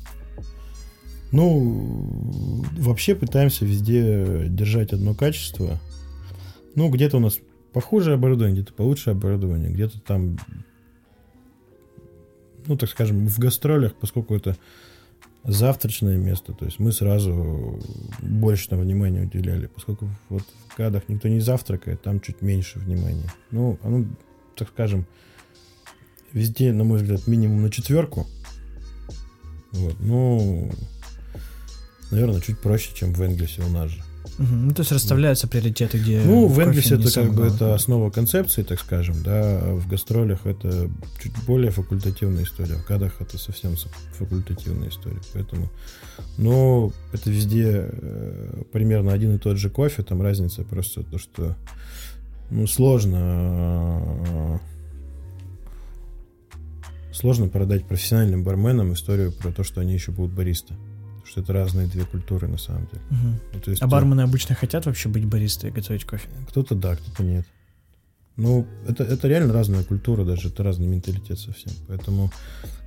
Ну, 1.32 2.64
вообще 2.78 3.14
пытаемся 3.14 3.64
везде 3.64 4.46
держать 4.48 4.92
одно 4.92 5.14
качество. 5.14 5.80
Ну, 6.74 6.88
где-то 6.88 7.18
у 7.18 7.20
нас 7.20 7.38
похуже 7.72 8.14
оборудование, 8.14 8.62
где-то 8.62 8.74
получше 8.74 9.10
оборудование, 9.10 9.70
где-то 9.70 10.00
там 10.00 10.38
ну, 12.66 12.76
так 12.76 12.90
скажем, 12.90 13.26
в 13.26 13.38
гастролях, 13.38 13.94
поскольку 13.94 14.34
это 14.34 14.56
завтрачное 15.46 16.16
место, 16.16 16.52
то 16.52 16.64
есть 16.64 16.78
мы 16.78 16.92
сразу 16.92 17.80
больше 18.20 18.68
там 18.68 18.80
внимания 18.80 19.22
уделяли, 19.22 19.66
поскольку 19.66 20.08
вот 20.28 20.42
в 20.68 20.74
кадах 20.74 21.04
никто 21.08 21.28
не 21.28 21.40
завтракает, 21.40 22.02
там 22.02 22.20
чуть 22.20 22.42
меньше 22.42 22.78
внимания. 22.78 23.30
Ну, 23.50 23.78
оно, 23.82 24.04
так 24.56 24.68
скажем, 24.68 25.06
везде, 26.32 26.72
на 26.72 26.84
мой 26.84 27.00
взгляд, 27.00 27.26
минимум 27.26 27.62
на 27.62 27.70
четверку. 27.70 28.26
Вот, 29.72 29.96
ну, 30.00 30.70
наверное, 32.10 32.40
чуть 32.40 32.58
проще, 32.58 32.94
чем 32.94 33.12
в 33.12 33.22
Энглисе 33.22 33.62
у 33.62 33.68
нас 33.68 33.90
же. 33.90 34.02
Угу. 34.38 34.54
Ну, 34.54 34.70
то 34.72 34.82
есть 34.82 34.92
расставляются 34.92 35.48
приоритеты, 35.48 35.98
где... 35.98 36.20
Ну, 36.20 36.46
в 36.46 36.60
Энглисе 36.60 36.96
это 36.96 37.12
как 37.12 37.34
бы 37.34 37.46
это 37.46 37.74
основа 37.74 38.10
концепции, 38.10 38.62
так 38.62 38.80
скажем, 38.80 39.22
да, 39.22 39.60
а 39.62 39.74
в 39.76 39.88
гастролях 39.88 40.44
это 40.44 40.90
чуть 41.22 41.32
более 41.46 41.70
факультативная 41.70 42.44
история, 42.44 42.74
в 42.74 42.84
кадах 42.84 43.14
это 43.20 43.38
совсем 43.38 43.74
факультативная 44.18 44.88
история, 44.88 45.20
поэтому... 45.32 45.68
Но 46.38 46.92
это 47.12 47.30
везде 47.30 47.88
э, 47.90 48.62
примерно 48.72 49.12
один 49.12 49.34
и 49.34 49.38
тот 49.38 49.56
же 49.56 49.70
кофе, 49.70 50.02
там 50.02 50.22
разница 50.22 50.62
просто 50.62 51.02
то, 51.02 51.18
что 51.18 51.56
ну, 52.50 52.66
сложно 52.66 54.60
сложно 57.12 57.48
продать 57.48 57.86
профессиональным 57.86 58.44
барменам 58.44 58.92
историю 58.92 59.32
про 59.32 59.50
то, 59.50 59.64
что 59.64 59.80
они 59.80 59.94
еще 59.94 60.12
будут 60.12 60.34
баристы 60.34 60.74
что 61.36 61.42
это 61.42 61.52
разные 61.52 61.86
две 61.86 62.04
культуры 62.04 62.48
на 62.48 62.56
самом 62.56 62.86
деле. 62.86 63.02
Угу. 63.10 63.40
Ну, 63.52 63.60
то 63.60 63.70
есть, 63.70 63.82
а 63.82 63.86
бармены 63.86 64.22
обычно 64.22 64.54
хотят 64.54 64.86
вообще 64.86 65.10
быть 65.10 65.26
баристой 65.26 65.68
и 65.68 65.72
готовить 65.72 66.04
кофе? 66.04 66.28
Кто-то 66.48 66.74
да, 66.74 66.96
кто-то 66.96 67.22
нет. 67.22 67.44
Ну, 68.36 68.66
это, 68.88 69.04
это 69.04 69.28
реально 69.28 69.52
разная 69.52 69.84
культура 69.84 70.24
даже, 70.24 70.48
это 70.48 70.62
разный 70.62 70.86
менталитет 70.86 71.38
совсем. 71.38 71.72
Поэтому 71.88 72.30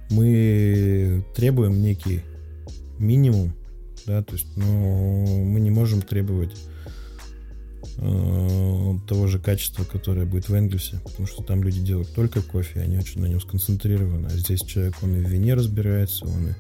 мы 0.10 1.24
требуем 1.36 1.80
некий 1.82 2.24
минимум, 2.98 3.54
да, 4.08 4.24
то 4.24 4.34
есть, 4.34 4.48
ну, 4.56 5.46
мы 5.46 5.60
не 5.60 5.70
можем 5.70 6.02
требовать 6.02 6.56
э, 7.98 8.94
того 9.08 9.28
же 9.28 9.40
качества, 9.40 9.84
которое 9.84 10.26
будет 10.26 10.50
в 10.50 10.54
Энгельсе, 10.56 11.00
потому 11.04 11.28
что 11.28 11.44
там 11.44 11.64
люди 11.64 11.82
делают 11.82 12.14
только 12.16 12.42
кофе, 12.42 12.82
они 12.82 12.98
очень 12.98 13.22
на 13.22 13.28
нем 13.28 13.42
сконцентрированы, 13.42 14.26
а 14.26 14.32
здесь 14.32 14.62
человек, 14.62 14.96
он 15.04 15.16
и 15.18 15.20
в 15.20 15.30
вине 15.30 15.54
разбирается, 15.54 16.26
он 16.26 16.48
и 16.48 16.54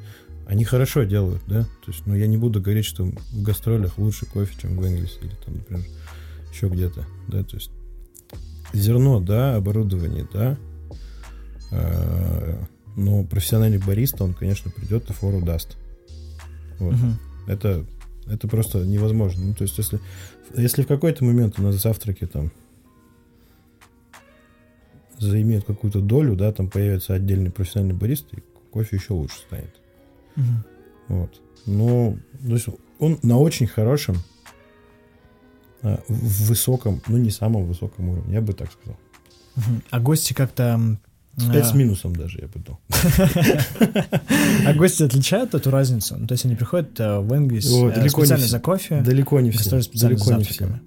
они 0.50 0.64
хорошо 0.64 1.04
делают, 1.04 1.44
да? 1.46 1.62
То 1.86 1.92
есть, 1.92 2.08
ну, 2.08 2.16
я 2.16 2.26
не 2.26 2.36
буду 2.36 2.60
говорить, 2.60 2.86
что 2.86 3.06
в 3.06 3.44
гастролях 3.44 4.00
лучше 4.00 4.26
кофе, 4.26 4.52
чем 4.60 4.78
в 4.78 4.84
Энглисе 4.84 5.20
или 5.22 5.36
там, 5.46 5.58
например, 5.58 5.86
еще 6.52 6.70
где-то, 6.70 7.06
да? 7.28 7.44
То 7.44 7.56
есть, 7.58 7.70
зерно, 8.74 9.20
да, 9.20 9.58
оборудование, 9.58 10.28
да, 10.34 10.58
а, 11.72 12.66
но 12.96 13.24
профессиональный 13.26 13.78
бариста, 13.78 14.24
он, 14.24 14.34
конечно, 14.34 14.72
придет 14.72 15.08
и 15.12 15.14
фору 15.14 15.40
даст. 15.40 15.78
Вот. 16.80 16.96
Угу. 16.96 17.08
Это, 17.46 17.86
это 18.26 18.48
просто 18.48 18.80
невозможно. 18.80 19.46
Ну, 19.46 19.54
то 19.54 19.62
есть, 19.66 19.78
если, 19.78 20.00
если 20.58 20.82
в 20.82 20.88
какой-то 20.88 21.24
момент 21.26 21.60
у 21.60 21.62
нас 21.62 21.76
завтраки 21.76 22.26
там 22.26 22.52
займет 25.20 25.64
какую-то 25.64 26.02
долю, 26.02 26.36
да, 26.36 26.52
там 26.52 26.72
появится 26.72 27.14
отдельный 27.14 27.52
профессиональный 27.52 27.96
бариста, 27.96 28.36
и 28.36 28.44
кофе 28.72 28.96
еще 28.96 29.14
лучше 29.14 29.38
станет. 29.38 29.79
Угу. 30.39 31.17
Вот. 31.19 31.41
Ну, 31.65 32.17
то 32.45 32.54
есть 32.54 32.67
он 32.99 33.19
на 33.21 33.38
очень 33.38 33.67
хорошем 33.67 34.17
а, 35.82 35.99
в 36.08 36.47
высоком, 36.47 37.02
ну 37.08 37.17
не 37.17 37.32
самом 37.32 37.65
высоком 37.65 38.10
уровне, 38.10 38.34
я 38.34 38.41
бы 38.41 38.54
так 38.54 38.69
сказал. 38.71 38.97
А 39.89 39.99
гости 39.99 40.34
как-то... 40.34 40.97
Пять 41.54 41.67
с 41.67 41.73
минусом 41.73 42.13
даже, 42.13 42.39
я 42.39 42.47
бы 42.47 42.60
дал. 42.60 42.80
А 44.65 44.73
гости 44.73 45.04
отличают 45.04 45.54
эту 45.54 45.71
разницу? 45.71 46.17
Ну, 46.17 46.28
то 46.28 46.34
есть 46.34 46.43
они 46.43 46.56
приходят 46.56 46.99
э, 46.99 47.19
в 47.19 47.28
далеко 47.30 47.52
не 47.52 48.10
специально 48.10 48.45
за 48.45 48.60
кофе, 48.60 49.02
Далеко 49.02 49.39
не 49.39 49.52
все. 49.52 49.82
Далеко 49.93 50.34
не 50.34 50.43
все. 50.43 50.82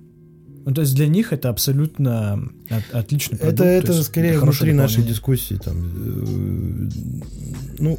Ну, 0.64 0.74
то 0.74 0.82
есть 0.82 0.94
для 0.94 1.08
них 1.08 1.32
это 1.32 1.48
абсолютно 1.48 2.48
от- 2.70 2.94
отличный 2.94 3.38
продукт. 3.38 3.60
Это, 3.60 3.86
то 3.86 3.92
это 3.92 4.02
скорее 4.02 4.38
внутри 4.38 4.72
нашей 4.72 5.02
дискуссии. 5.02 5.54
Там, 5.54 5.76
э, 5.76 6.90
ну, 7.78 7.98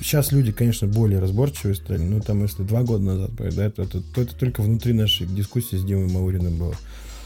сейчас 0.00 0.32
люди, 0.32 0.52
конечно, 0.52 0.86
более 0.86 1.18
разборчивые 1.18 1.74
стали. 1.74 2.02
Ну, 2.02 2.20
там, 2.20 2.42
если 2.42 2.62
два 2.62 2.82
года 2.82 3.04
назад, 3.04 3.30
да, 3.34 3.64
это, 3.64 3.82
это, 3.82 4.00
то 4.00 4.20
это 4.20 4.34
только 4.34 4.62
внутри 4.62 4.92
нашей 4.92 5.26
дискуссии 5.26 5.76
с 5.76 5.84
Димой 5.84 6.10
Мауриным 6.10 6.58
было. 6.58 6.74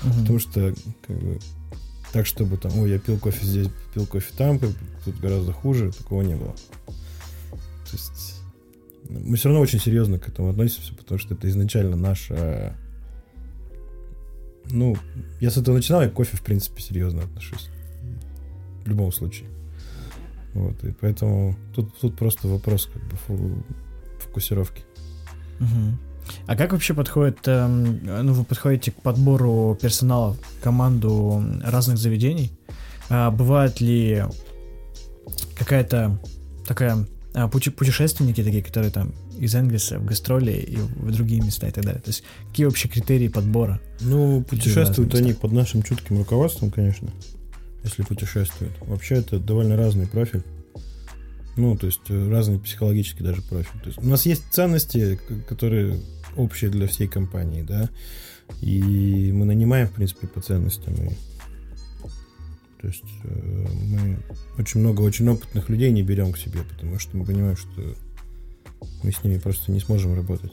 Мгм. 0.02 0.20
Потому 0.20 0.38
что, 0.38 0.74
как 1.06 1.18
бы, 1.18 1.38
так, 2.12 2.26
чтобы 2.26 2.56
там, 2.56 2.78
ой, 2.78 2.90
я 2.90 2.98
пил 2.98 3.18
кофе 3.18 3.44
здесь, 3.44 3.68
пил 3.94 4.06
кофе 4.06 4.32
там, 4.36 4.58
как 4.58 4.70
тут 5.04 5.18
гораздо 5.20 5.52
хуже, 5.52 5.92
такого 5.92 6.22
не 6.22 6.34
было. 6.34 6.54
То 6.86 7.92
есть 7.92 8.40
мы 9.08 9.36
все 9.36 9.48
равно 9.48 9.60
очень 9.60 9.80
серьезно 9.80 10.18
к 10.18 10.28
этому 10.28 10.50
относимся, 10.50 10.94
потому 10.94 11.18
что 11.18 11.34
это 11.34 11.48
изначально 11.48 11.96
наша... 11.96 12.76
Ну, 14.70 14.96
я 15.40 15.50
с 15.50 15.56
этого 15.56 15.74
начинал, 15.74 16.02
я 16.02 16.08
к 16.08 16.12
кофе, 16.12 16.36
в 16.36 16.42
принципе, 16.42 16.80
серьезно 16.80 17.24
отношусь. 17.24 17.68
В 18.84 18.88
любом 18.88 19.10
случае. 19.10 19.48
Вот, 20.54 20.82
и 20.84 20.92
поэтому 20.92 21.56
тут, 21.74 21.96
тут 22.00 22.16
просто 22.16 22.48
вопрос 22.48 22.88
как 22.92 23.02
бы 23.02 23.16
фу- 23.16 23.62
фокусировки. 24.18 24.82
Мгм. 25.60 25.98
А 26.46 26.56
как 26.56 26.72
вообще 26.72 26.94
подходит, 26.94 27.38
эм, 27.46 28.00
ну, 28.04 28.32
вы 28.32 28.44
подходите 28.44 28.90
к 28.92 28.96
подбору 29.02 29.76
персонала 29.80 30.36
команду 30.62 31.42
разных 31.64 31.98
заведений? 31.98 32.52
А 33.08 33.30
бывает 33.30 33.80
ли 33.80 34.24
какая-то 35.56 36.20
такая 36.66 37.06
а, 37.34 37.48
пути- 37.48 37.70
путешественники 37.70 38.42
такие, 38.42 38.62
которые 38.62 38.90
там 38.90 39.12
из 39.38 39.54
Энгельса 39.54 39.98
в 39.98 40.04
гастроли 40.04 40.52
и 40.52 40.76
в 40.76 41.12
другие 41.12 41.40
места 41.42 41.68
и 41.68 41.70
так 41.70 41.84
далее? 41.84 42.00
То 42.00 42.10
есть 42.10 42.22
какие 42.48 42.66
вообще 42.66 42.88
критерии 42.88 43.28
подбора? 43.28 43.80
Ну, 44.00 44.42
путешествуют 44.42 45.14
они 45.14 45.32
под 45.32 45.52
нашим 45.52 45.82
чутким 45.82 46.18
руководством, 46.18 46.70
конечно, 46.70 47.08
если 47.82 48.02
путешествуют. 48.02 48.72
Вообще 48.80 49.16
это 49.16 49.38
довольно 49.38 49.76
разный 49.76 50.06
профиль. 50.06 50.42
Ну, 51.56 51.76
то 51.76 51.86
есть 51.86 52.00
э, 52.08 52.30
разный 52.30 52.58
психологический 52.58 53.24
даже 53.24 53.42
профиль. 53.42 53.80
То 53.80 53.86
есть 53.88 53.98
у 53.98 54.06
нас 54.06 54.24
есть 54.26 54.44
ценности, 54.50 55.18
которые 55.48 55.98
общие 56.36 56.70
для 56.70 56.86
всей 56.86 57.08
компании, 57.08 57.62
да, 57.62 57.90
и 58.60 59.30
мы 59.32 59.44
нанимаем, 59.44 59.88
в 59.88 59.92
принципе, 59.92 60.26
по 60.26 60.40
ценностям. 60.40 60.94
И, 60.94 61.10
то 62.80 62.86
есть 62.86 63.04
э, 63.24 63.66
мы 63.88 64.18
очень 64.58 64.80
много 64.80 65.02
очень 65.02 65.28
опытных 65.28 65.68
людей 65.68 65.90
не 65.90 66.02
берем 66.02 66.32
к 66.32 66.38
себе, 66.38 66.60
потому 66.62 66.98
что 66.98 67.16
мы 67.16 67.24
понимаем, 67.24 67.56
что 67.56 67.94
мы 69.02 69.12
с 69.12 69.22
ними 69.24 69.38
просто 69.38 69.72
не 69.72 69.80
сможем 69.80 70.14
работать. 70.14 70.52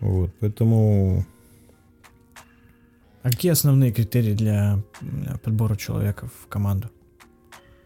Вот, 0.00 0.32
поэтому 0.40 1.26
А 3.26 3.30
какие 3.30 3.50
основные 3.50 3.90
критерии 3.90 4.34
для 4.34 4.84
подбора 5.42 5.74
человека 5.74 6.28
в 6.28 6.46
команду? 6.46 6.90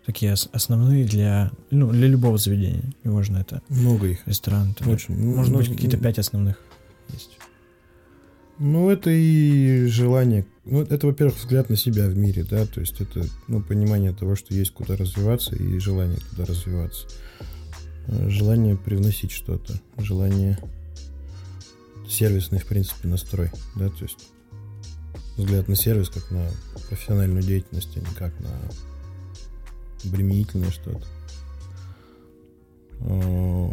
Такие 0.04 0.34
ос- 0.34 0.50
основные 0.52 1.06
для, 1.06 1.50
ну, 1.70 1.90
для 1.90 2.08
любого 2.08 2.36
заведения. 2.36 2.92
Неважно, 3.04 3.38
это 3.38 3.62
много 3.70 4.08
их. 4.08 4.18
ресторан. 4.26 4.76
Очень. 4.84 5.16
Ну, 5.16 5.36
Может 5.36 5.50
ну, 5.52 5.58
быть, 5.60 5.68
какие-то 5.70 5.96
пять 5.96 6.18
основных 6.18 6.60
есть. 7.08 7.38
Ну, 8.58 8.90
это 8.90 9.08
и 9.08 9.86
желание. 9.86 10.44
Ну, 10.66 10.82
это, 10.82 11.06
во-первых, 11.06 11.38
взгляд 11.38 11.70
на 11.70 11.76
себя 11.76 12.06
в 12.08 12.18
мире, 12.18 12.44
да, 12.44 12.66
то 12.66 12.80
есть 12.80 13.00
это, 13.00 13.24
ну, 13.48 13.62
понимание 13.62 14.12
того, 14.12 14.36
что 14.36 14.52
есть 14.52 14.72
куда 14.72 14.94
развиваться 14.94 15.56
и 15.56 15.78
желание 15.78 16.18
туда 16.18 16.44
развиваться. 16.44 17.06
Э, 18.08 18.28
Желание 18.28 18.76
привносить 18.76 19.30
что-то, 19.30 19.72
желание 19.96 20.58
сервисный, 22.06 22.58
в 22.58 22.66
принципе, 22.66 23.08
настрой, 23.08 23.50
да, 23.74 23.88
то 23.88 24.02
есть 24.02 24.18
взгляд 25.40 25.68
на 25.68 25.76
сервис 25.76 26.08
как 26.08 26.30
на 26.30 26.48
профессиональную 26.88 27.42
деятельность, 27.42 27.96
а 27.96 28.00
не 28.00 28.14
как 28.14 28.38
на 28.40 28.50
обременительное 30.04 30.70
что-то. 30.70 31.06
Э, 33.00 33.68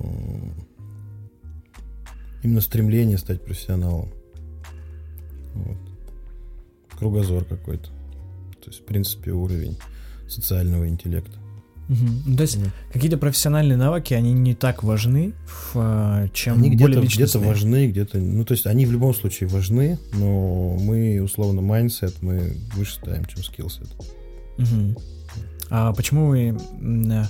Именно 2.43 2.62
стремление 2.62 3.17
стать 3.17 3.43
профессионалом. 3.43 4.10
Вот. 5.53 5.77
Кругозор 6.97 7.43
какой-то. 7.45 7.89
То 8.62 8.67
есть, 8.67 8.82
в 8.82 8.86
принципе, 8.86 9.32
уровень 9.32 9.77
социального 10.30 10.88
интеллекта. 10.88 11.38
Ну, 11.89 12.36
То 12.36 12.41
есть 12.41 12.58
Мгм. 12.58 12.71
какие-то 12.91 13.17
профессиональные 13.17 13.78
навыки, 13.78 14.13
они 14.13 14.34
не 14.34 14.56
так 14.56 14.84
важны, 14.84 15.34
в, 15.45 15.71
э, 15.76 16.28
чем 16.34 16.56
Они 16.58 16.76
более 16.76 16.76
где-то 16.76 17.00
где 17.00 17.23
личностные. 17.23 17.47
важны, 17.47 17.88
где-то... 17.88 18.17
Ну, 18.17 18.43
то 18.43 18.54
есть, 18.54 18.65
они 18.65 18.86
в 18.86 18.91
любом 18.91 19.13
случае 19.15 19.47
важны, 19.50 19.97
но 20.13 20.76
мы, 20.80 21.21
условно, 21.21 21.62
mindset 21.62 22.15
мы 22.21 22.58
выше 22.76 22.95
ставим, 22.95 23.26
чем 23.26 23.39
skillset. 23.39 23.89
Мгм. 24.58 24.97
А 25.69 25.93
почему 25.93 26.28
вы 26.28 26.58
э, 26.82 27.23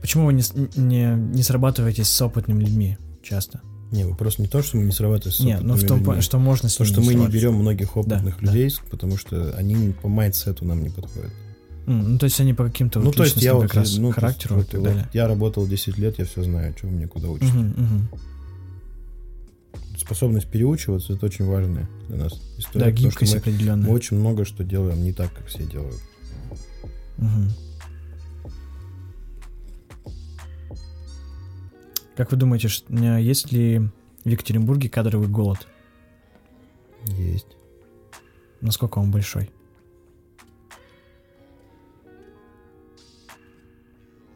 почему 0.00 0.26
вы 0.26 0.32
не, 0.34 0.42
не, 0.76 1.14
не 1.16 1.42
срабатываетесь 1.42 2.08
с 2.08 2.22
опытными 2.22 2.60
людьми 2.64 2.98
часто? 3.22 3.60
Не, 3.92 4.04
вопрос 4.04 4.38
не 4.38 4.46
то, 4.48 4.62
что 4.62 4.78
мы 4.78 4.84
не 4.84 4.92
срабатываем 4.92 5.32
с 5.34 5.40
Нет, 5.40 5.60
ну 5.62 5.74
в 5.74 5.84
том 5.86 5.98
людьми. 5.98 6.20
что 6.22 6.38
можно 6.38 6.68
с 6.68 6.76
То, 6.76 6.84
что 6.84 7.00
мы 7.02 7.14
не 7.14 7.26
берем 7.26 7.54
многих 7.54 7.96
опытных 7.96 8.36
да. 8.40 8.46
людей, 8.46 8.74
потому 8.90 9.16
что 9.18 9.54
они 9.56 9.92
по 9.92 10.08
mindset 10.08 10.57
у 10.57 10.64
нам 10.64 10.82
не 10.82 10.88
подходят. 10.88 11.30
Ну, 11.86 12.18
то 12.18 12.24
есть 12.24 12.40
они 12.40 12.54
по 12.54 12.64
каким-то 12.64 13.00
Ну, 13.00 13.06
вот 13.06 13.16
то 13.16 13.24
есть 13.24 13.42
я 13.42 13.54
вот, 13.54 13.74
раз 13.74 13.96
ну, 13.96 14.06
есть 14.08 14.14
характеру 14.14 14.56
вот- 14.56 14.64
и 14.64 14.70
так 14.70 14.80
вот 14.80 14.88
далее. 14.88 15.08
я 15.12 15.26
работал 15.26 15.66
10 15.66 15.98
лет, 15.98 16.18
я 16.18 16.24
все 16.24 16.42
знаю, 16.44 16.74
чего 16.80 16.90
мне 16.90 17.06
куда 17.08 17.28
учиться. 17.28 17.54
Мгм, 17.54 17.74
мгм. 17.76 18.08
Способность 19.98 20.48
переучиваться 20.48 21.12
это 21.14 21.26
очень 21.26 21.44
важная 21.44 21.88
для 22.08 22.18
нас 22.18 22.40
история. 22.58 22.86
Да, 22.86 22.90
потому 22.90 23.10
что 23.10 23.20
гибкость 23.20 23.32
мы, 23.34 23.38
определенная. 23.38 23.88
мы 23.88 23.94
очень 23.94 24.16
много 24.18 24.44
что 24.44 24.64
делаем 24.64 25.02
не 25.02 25.12
так, 25.12 25.32
как 25.32 25.46
все 25.46 25.64
делают. 25.64 26.00
Мгм. 27.18 27.50
Как 32.16 32.30
вы 32.30 32.36
думаете, 32.36 32.68
есть 33.20 33.52
ли 33.52 33.88
в 34.24 34.28
Екатеринбурге 34.28 34.88
кадровый 34.88 35.28
голод? 35.28 35.66
Есть. 37.06 37.46
Насколько 38.60 38.98
он 38.98 39.10
большой? 39.10 39.50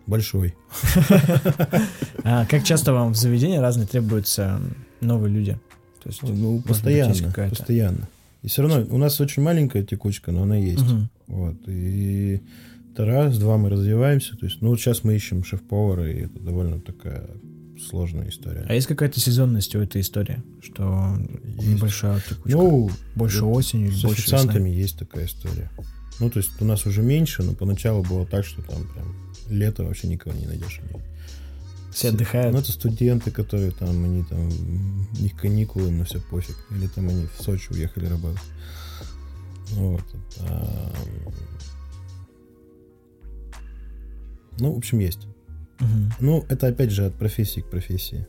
Большой. 0.07 0.55
А 2.25 2.45
как 2.47 2.64
часто 2.64 2.92
вам 2.92 3.12
в 3.12 3.16
заведении 3.16 3.59
разные 3.59 3.87
требуются 3.87 4.61
новые 5.01 5.33
люди? 5.33 5.59
То 6.03 6.09
есть, 6.09 6.23
Ну, 6.23 6.61
постоянно. 6.61 7.33
Постоянно. 7.51 8.09
И 8.42 8.49
все 8.49 8.62
равно 8.62 8.85
у 8.90 8.99
нас 8.99 9.21
очень 9.21 9.42
маленькая 9.42 9.85
текучка, 9.85 10.33
но 10.33 10.42
она 10.42 10.57
есть. 10.57 10.83
Мгм. 10.83 11.09
Вот. 11.27 11.57
И 11.66 12.40
это 12.92 13.05
раз, 13.05 13.38
два 13.38 13.57
мы 13.57 13.69
развиваемся. 13.69 14.37
То 14.37 14.47
есть, 14.47 14.59
ну, 14.61 14.71
вот 14.71 14.81
сейчас 14.81 15.05
мы 15.05 15.14
ищем 15.14 15.45
шеф-повара, 15.45 16.11
и 16.11 16.23
это 16.23 16.38
довольно 16.40 16.81
такая 16.81 17.29
сложная 17.79 18.29
история. 18.29 18.64
А 18.69 18.75
есть 18.75 18.87
какая-то 18.87 19.21
сезонность 19.21 19.75
у 19.75 19.81
этой 19.81 20.01
истории? 20.01 20.42
Что 20.62 21.16
Есть. 21.45 21.69
небольшая 21.69 22.21
текучка? 22.21 22.49
Ну, 22.57 22.90
больше 23.14 23.45
осенью 23.45 23.92
с 23.92 24.03
больше 24.03 24.23
официантами 24.23 24.69
весной? 24.69 24.81
есть 24.81 24.99
такая 24.99 25.27
история. 25.27 25.71
Ну, 26.18 26.31
то 26.31 26.38
есть 26.38 26.50
у 26.61 26.64
нас 26.64 26.87
уже 26.87 27.02
меньше, 27.02 27.42
но 27.42 27.52
поначалу 27.52 28.02
было 28.02 28.26
так, 28.26 28.44
что 28.44 28.62
там 28.62 28.87
прям 28.88 29.14
лето 29.48 29.85
вообще 29.85 30.09
никого 30.09 30.35
не 30.35 30.46
найдешь. 30.46 30.81
Все 31.92 32.11
отдыхают? 32.11 32.52
Ну, 32.52 32.61
это 32.61 32.72
студенты, 32.72 33.31
которые 33.31 33.70
там, 33.70 34.05
они 34.05 34.22
там, 34.24 34.48
у 34.48 35.22
них 35.22 35.35
каникулы, 35.37 35.90
но 35.90 36.05
все 36.05 36.20
пофиг. 36.20 36.57
Или 36.70 36.88
там 36.88 37.09
они 37.09 37.26
в 37.26 37.42
Сочи 37.42 37.72
уехали 37.72 38.07
работать. 38.07 38.42
Вот. 39.72 40.05
А, 40.40 40.92
Ну, 44.59 44.72
в 44.72 44.79
общем, 44.79 44.98
есть. 44.98 45.26
Мгм. 45.81 46.12
Ну, 46.20 46.46
это 46.48 46.68
опять 46.68 46.90
же 46.90 47.07
от 47.07 47.14
профессии 47.14 47.61
к 47.61 47.70
профессии. 47.70 48.26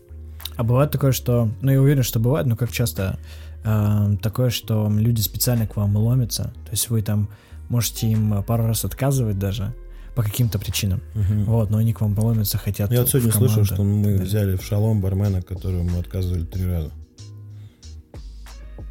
А 0.56 0.64
бывает 0.64 0.92
такое, 0.92 1.12
что... 1.12 1.50
Ну, 1.62 1.72
я 1.72 1.82
уверен, 1.82 2.04
что 2.04 2.20
бывает, 2.20 2.48
но 2.48 2.56
как 2.56 2.72
часто 2.72 3.20
э, 3.64 4.18
такое, 4.22 4.50
что 4.50 4.90
люди 4.90 5.22
специально 5.22 5.68
к 5.68 5.76
вам 5.76 5.96
ломятся? 5.96 6.54
То 6.66 6.72
есть 6.72 6.90
вы 6.90 7.02
там 7.02 7.30
можете 7.70 8.08
им 8.08 8.44
пару 8.44 8.66
раз 8.66 8.86
отказывать 8.86 9.38
даже 9.38 9.74
по 10.16 10.24
каким-то 10.24 10.58
причинам. 10.58 11.02
Вот, 11.14 11.70
но 11.70 11.78
они 11.78 11.94
к 11.94 12.02
вам 12.02 12.18
ломятся, 12.18 12.58
хотят 12.58 12.92
Я 12.92 13.02
вот 13.02 13.10
сегодня 13.10 13.32
слышал, 13.32 13.64
что 13.64 13.84
мы 13.84 14.18
взяли 14.18 14.56
в 14.56 14.64
шалом 14.64 15.00
бармена, 15.00 15.42
которому 15.42 15.84
мы 15.84 16.00
отказывали 16.00 16.44
три 16.44 16.66
раза. 16.66 16.92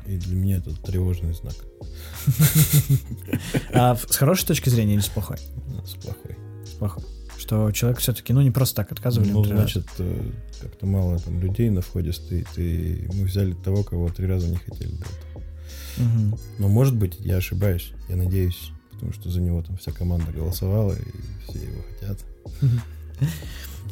И 0.06 0.18
для 0.18 0.36
меня 0.36 0.56
это 0.58 0.70
тревожный 0.82 1.34
знак. 1.34 1.54
А 3.72 3.96
с 3.96 4.16
хорошей 4.16 4.46
точки 4.46 4.68
зрения 4.68 4.94
или 4.94 5.00
с 5.00 5.08
плохой? 5.08 5.38
С 5.84 5.94
плохой. 5.94 6.36
С 6.64 6.70
плохой. 6.70 7.02
Что 7.38 7.70
человек 7.72 7.98
все-таки, 7.98 8.32
ну, 8.32 8.40
не 8.40 8.50
просто 8.50 8.76
так 8.76 8.92
отказывали. 8.92 9.30
Ну, 9.30 9.44
значит, 9.44 9.86
э, 9.98 10.30
как-то 10.60 10.86
мало 10.86 11.18
там 11.18 11.40
людей 11.40 11.70
на 11.70 11.82
входе 11.82 12.12
стоит, 12.12 12.48
и 12.56 13.08
мы 13.12 13.24
взяли 13.24 13.52
того, 13.52 13.82
кого 13.82 14.08
три 14.08 14.26
раза 14.26 14.48
не 14.48 14.56
хотели 14.56 14.90
до 14.90 15.04
этого. 15.04 15.42
Угу. 15.96 16.38
Но 16.58 16.68
может 16.68 16.96
быть, 16.96 17.16
я 17.20 17.36
ошибаюсь, 17.36 17.92
я 18.08 18.16
надеюсь, 18.16 18.70
потому 18.92 19.12
что 19.12 19.30
за 19.30 19.40
него 19.40 19.62
там 19.62 19.76
вся 19.76 19.92
команда 19.92 20.32
голосовала, 20.32 20.92
и 20.92 21.48
все 21.48 21.58
его 21.58 21.82
хотят. 21.90 22.18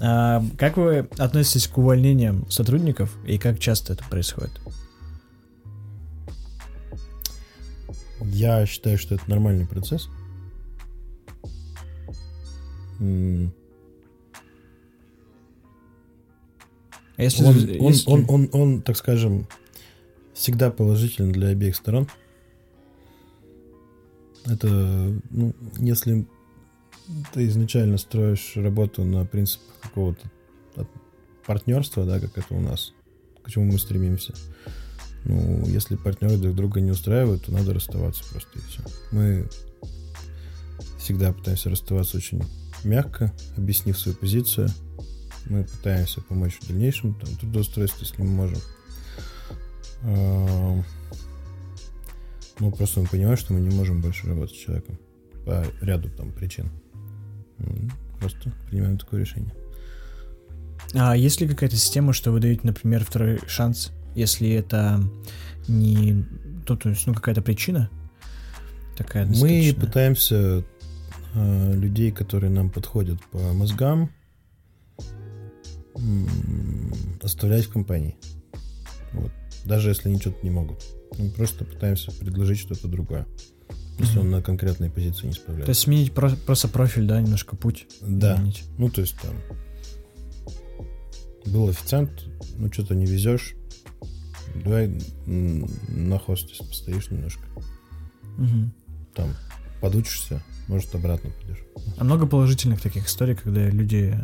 А, 0.01 0.45
как 0.59 0.77
вы 0.77 1.09
относитесь 1.19 1.69
к 1.69 1.79
увольнениям 1.79 2.51
сотрудников 2.51 3.17
и 3.25 3.39
как 3.39 3.61
часто 3.61 3.93
это 3.93 4.03
происходит? 4.05 4.51
Я 8.21 8.67
считаю, 8.67 8.99
что 8.99 9.15
это 9.15 9.31
нормальный 9.31 9.67
процесс. 9.67 10.09
А 17.17 17.23
если, 17.23 17.45
он. 17.45 17.57
Он, 17.81 17.95
он, 18.07 18.25
он, 18.29 18.49
он, 18.53 18.83
так 18.83 18.97
скажем, 18.97 19.47
всегда 20.35 20.71
положителен 20.71 21.33
для 21.33 21.49
обеих 21.49 21.77
сторон. 21.77 22.09
Это, 24.45 24.69
ну, 25.31 25.55
если 25.79 26.27
ты 27.33 27.47
изначально 27.47 27.97
строишь 27.97 28.53
работу 28.57 29.05
на 29.05 29.25
принципах 29.25 29.75
какого-то 29.81 30.29
партнерства, 31.47 32.05
да, 32.05 32.21
как 32.21 32.37
это 32.37 32.55
у 32.55 32.61
нас, 32.61 32.93
к 33.43 33.51
чему 33.51 33.67
мы 33.67 33.79
стремимся. 33.79 34.35
Ну, 35.25 35.67
если 35.67 35.97
партнеры 35.97 36.37
друг 36.37 36.55
друга 36.55 36.81
не 36.81 36.91
устраивают, 36.91 37.47
то 37.47 37.53
надо 37.53 37.73
расставаться 37.73 38.25
просто 38.31 38.59
и 38.59 38.63
все. 38.63 38.83
Мы 39.11 39.49
всегда 40.99 41.33
пытаемся 41.33 41.71
расставаться 41.71 42.17
очень 42.17 42.43
мягко, 42.83 43.33
объяснив 43.57 43.99
свою 43.99 44.17
позицию. 44.17 44.69
Мы 45.47 45.65
пытаемся 45.65 46.21
помочь 46.23 46.59
в 46.61 46.69
дальнейшем 46.69 47.15
там, 47.15 47.35
трудоустройстве, 47.37 48.07
если 48.07 48.23
мы 48.23 48.29
можем. 48.29 48.59
Ну, 50.05 50.85
просто 52.71 53.01
мы 53.01 53.07
понимаем, 53.07 53.37
что 53.37 53.53
мы 53.53 53.61
не 53.61 53.75
можем 53.75 54.01
больше 54.01 54.27
работать 54.29 54.57
с 54.57 54.59
человеком 54.59 54.99
по 55.45 55.65
ряду 55.81 56.11
там 56.11 56.33
причин. 56.33 56.71
Просто 58.21 58.53
принимаем 58.69 58.99
такое 58.99 59.21
решение. 59.21 59.53
А 60.95 61.17
есть 61.17 61.41
ли 61.41 61.49
какая-то 61.49 61.77
система, 61.77 62.13
что 62.13 62.31
вы 62.31 62.41
даете, 62.41 62.61
например, 62.65 63.05
второй 63.05 63.41
шанс, 63.47 63.93
если 64.15 64.51
это 64.51 65.01
не... 65.67 66.25
То, 66.67 66.77
то 66.77 66.91
есть, 66.91 67.07
ну, 67.07 67.15
какая-то 67.15 67.43
причина 67.43 67.91
такая 68.97 69.27
Мы 69.27 69.75
пытаемся 69.79 70.65
э, 71.35 71.75
людей, 71.75 72.13
которые 72.13 72.51
нам 72.51 72.71
подходят 72.71 73.21
по 73.33 73.39
мозгам, 73.53 74.11
оставлять 77.23 77.67
в 77.67 77.73
компании. 77.73 78.17
Вот. 79.13 79.33
Даже 79.65 79.89
если 79.89 80.09
они 80.09 80.21
что-то 80.21 80.39
не 80.43 80.51
могут. 80.51 80.83
Мы 81.19 81.31
просто 81.31 81.65
пытаемся 81.65 82.13
предложить 82.13 82.59
что-то 82.59 82.89
другое. 82.89 83.27
Если 83.99 84.17
mm-hmm. 84.17 84.21
он 84.21 84.31
на 84.31 84.43
конкретной 84.43 84.91
позиции 84.91 85.27
не 85.27 85.33
справляется. 85.33 85.67
То 85.67 85.71
есть 85.71 85.81
сменить 85.83 86.13
про- 86.13 86.37
просто 86.37 86.69
профиль, 86.69 87.07
да, 87.07 87.21
немножко 87.21 87.57
путь. 87.57 87.87
Да. 88.01 88.35
Изменить. 88.35 88.65
Ну, 88.77 88.89
то 88.89 89.01
есть 89.01 89.17
там 89.21 89.35
был 91.47 91.69
официант, 91.69 92.25
ну 92.57 92.73
что-то 92.73 92.95
не 92.95 93.07
везешь, 93.07 93.55
давай 94.65 94.99
на 95.27 96.19
хосте 96.19 96.55
постоишь 96.59 97.11
немножко. 97.11 97.43
Угу. 98.39 98.71
Там 99.15 99.35
подучишься, 99.81 100.43
может 100.67 100.95
обратно 100.95 101.31
пойдешь. 101.31 101.65
А 101.99 102.05
много 102.05 102.27
положительных 102.27 102.81
таких 102.81 103.07
историй, 103.07 103.37
когда 103.37 103.69
люди 103.69 104.19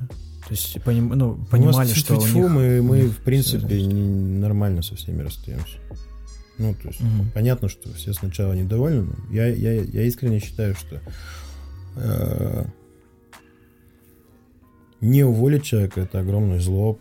то 0.47 0.51
есть 0.51 0.83
поним, 0.83 1.09
ну, 1.11 1.39
понимали, 1.51 1.93
что 1.93 2.19
у 2.19 2.27
них, 2.27 2.35
мы, 2.35 2.83
мы 2.83 3.09
в 3.09 3.19
принципе 3.19 3.83
не, 3.83 4.39
нормально 4.39 4.83
со 4.83 4.97
всеми 4.97 5.23
расстаемся. 5.23 5.79
Ну, 6.59 6.75
то 6.75 6.89
есть 6.89 7.01
угу. 7.01 7.27
понятно, 7.33 7.69
что 7.69 7.93
все 7.95 8.13
сначала 8.13 8.53
недовольны. 8.53 9.03
Но 9.03 9.35
я, 9.35 9.47
я, 9.47 9.73
я 9.81 10.03
искренне 10.03 10.41
считаю, 10.41 10.75
что 10.75 11.01
э, 11.97 12.65
не 15.01 15.25
уволить 15.25 15.65
человека 15.65 16.03
это 16.03 16.21
огромное 16.21 16.61
зло. 16.61 16.99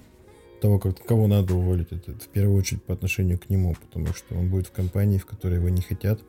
Того, 0.62 0.78
как, 0.78 1.04
кого 1.06 1.28
надо 1.28 1.56
уволить, 1.56 1.88
это, 1.92 2.12
в 2.12 2.28
первую 2.28 2.58
очередь 2.58 2.84
по 2.84 2.94
отношению 2.94 3.40
к 3.40 3.50
нему, 3.50 3.76
потому 3.76 4.08
что 4.14 4.36
он 4.36 4.50
будет 4.50 4.68
в 4.68 4.72
компании, 4.72 5.18
в 5.18 5.26
которой 5.26 5.56
его 5.56 5.70
не 5.70 5.82
хотят. 5.82 6.22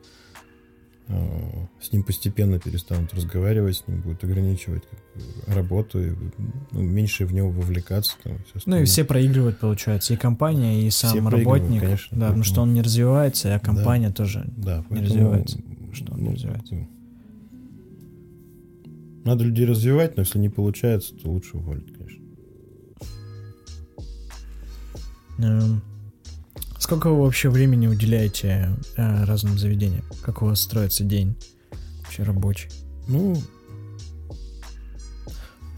С 1.81 1.93
ним 1.93 2.03
постепенно 2.03 2.59
перестанут 2.59 3.13
разговаривать, 3.15 3.77
с 3.77 3.89
ним 3.89 4.01
будут 4.01 4.23
ограничивать 4.23 4.85
работу, 5.47 6.01
и, 6.03 6.13
ну, 6.71 6.83
меньше 6.83 7.27
в 7.27 7.33
него 7.33 7.51
вовлекаться. 7.51 8.17
Там, 8.23 8.39
ну 8.67 8.79
и 8.79 8.85
все 8.85 9.05
проигрывают, 9.05 9.59
получается, 9.59 10.15
и 10.15 10.17
компания, 10.17 10.87
и 10.87 10.91
сам 10.91 11.11
все 11.11 11.29
работник. 11.29 11.81
Конечно, 11.81 12.19
да, 12.19 12.27
потому 12.27 12.45
что 12.45 12.63
он 12.63 12.75
не 12.75 12.83
развивается, 12.83 13.55
а 13.55 13.59
компания 13.59 14.09
да, 14.09 14.15
тоже 14.15 14.45
да, 14.57 14.85
поэтому, 14.89 15.01
не 15.01 15.07
развивается. 15.07 15.59
Что 15.93 16.13
он 16.13 16.21
ну, 16.21 16.29
не 16.29 16.35
развивается. 16.35 16.89
Надо 19.25 19.45
людей 19.45 19.67
развивать, 19.67 20.17
но 20.17 20.23
если 20.23 20.39
не 20.39 20.49
получается, 20.49 21.15
то 21.15 21.31
лучше 21.31 21.57
уволить, 21.57 21.93
конечно. 21.93 22.21
Um. 25.39 25.81
Сколько 26.81 27.11
вы 27.11 27.23
вообще 27.23 27.51
времени 27.51 27.87
уделяете 27.87 28.71
э, 28.97 29.25
разным 29.25 29.59
заведениям? 29.59 30.03
Как 30.23 30.41
у 30.41 30.47
вас 30.47 30.63
строится 30.63 31.05
день 31.05 31.37
вообще 32.03 32.23
рабочий? 32.23 32.71
Ну, 33.07 33.37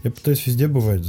я 0.05 0.11
пытаюсь 0.11 0.47
везде 0.47 0.69
бывать, 0.69 1.05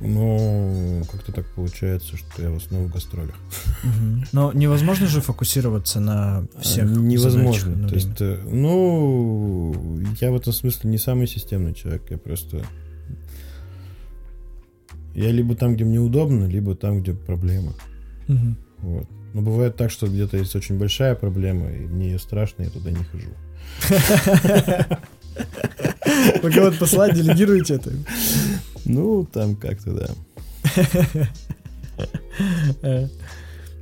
но 0.00 1.02
как-то 1.10 1.32
так 1.32 1.46
получается, 1.54 2.18
что 2.18 2.42
я 2.42 2.50
в 2.50 2.56
основном 2.56 2.90
в 2.90 2.92
гастролях. 2.92 3.34
Угу. 3.82 4.24
Но 4.32 4.52
невозможно 4.52 5.06
же 5.06 5.22
фокусироваться 5.22 5.98
на 5.98 6.46
всех 6.60 6.90
Невозможно. 6.90 7.88
То 7.88 7.94
есть, 7.94 8.20
э, 8.20 8.38
ну, 8.44 9.98
я 10.20 10.30
в 10.30 10.36
этом 10.36 10.52
смысле 10.52 10.90
не 10.90 10.98
самый 10.98 11.26
системный 11.26 11.72
человек, 11.72 12.02
я 12.10 12.18
просто... 12.18 12.66
Я 15.14 15.30
либо 15.30 15.56
там, 15.56 15.74
где 15.74 15.84
мне 15.84 16.00
удобно, 16.00 16.44
либо 16.44 16.74
там, 16.74 17.00
где 17.00 17.14
проблема. 17.14 17.72
Угу. 18.28 18.56
Вот. 18.82 19.08
Но 19.34 19.42
бывает 19.42 19.76
так, 19.76 19.90
что 19.90 20.06
где-то 20.06 20.36
есть 20.36 20.54
очень 20.54 20.78
большая 20.78 21.14
проблема, 21.14 21.70
и 21.70 21.86
мне 21.86 22.12
ее 22.12 22.18
страшно, 22.18 22.64
я 22.64 22.70
туда 22.70 22.90
не 22.90 23.04
хожу. 23.04 23.30
Вы 26.42 26.50
кого-то 26.50 26.78
послать, 26.78 27.14
делегируете 27.14 27.74
это? 27.74 27.92
Ну, 28.84 29.24
там 29.24 29.56
как-то, 29.56 29.92
да. 29.92 30.10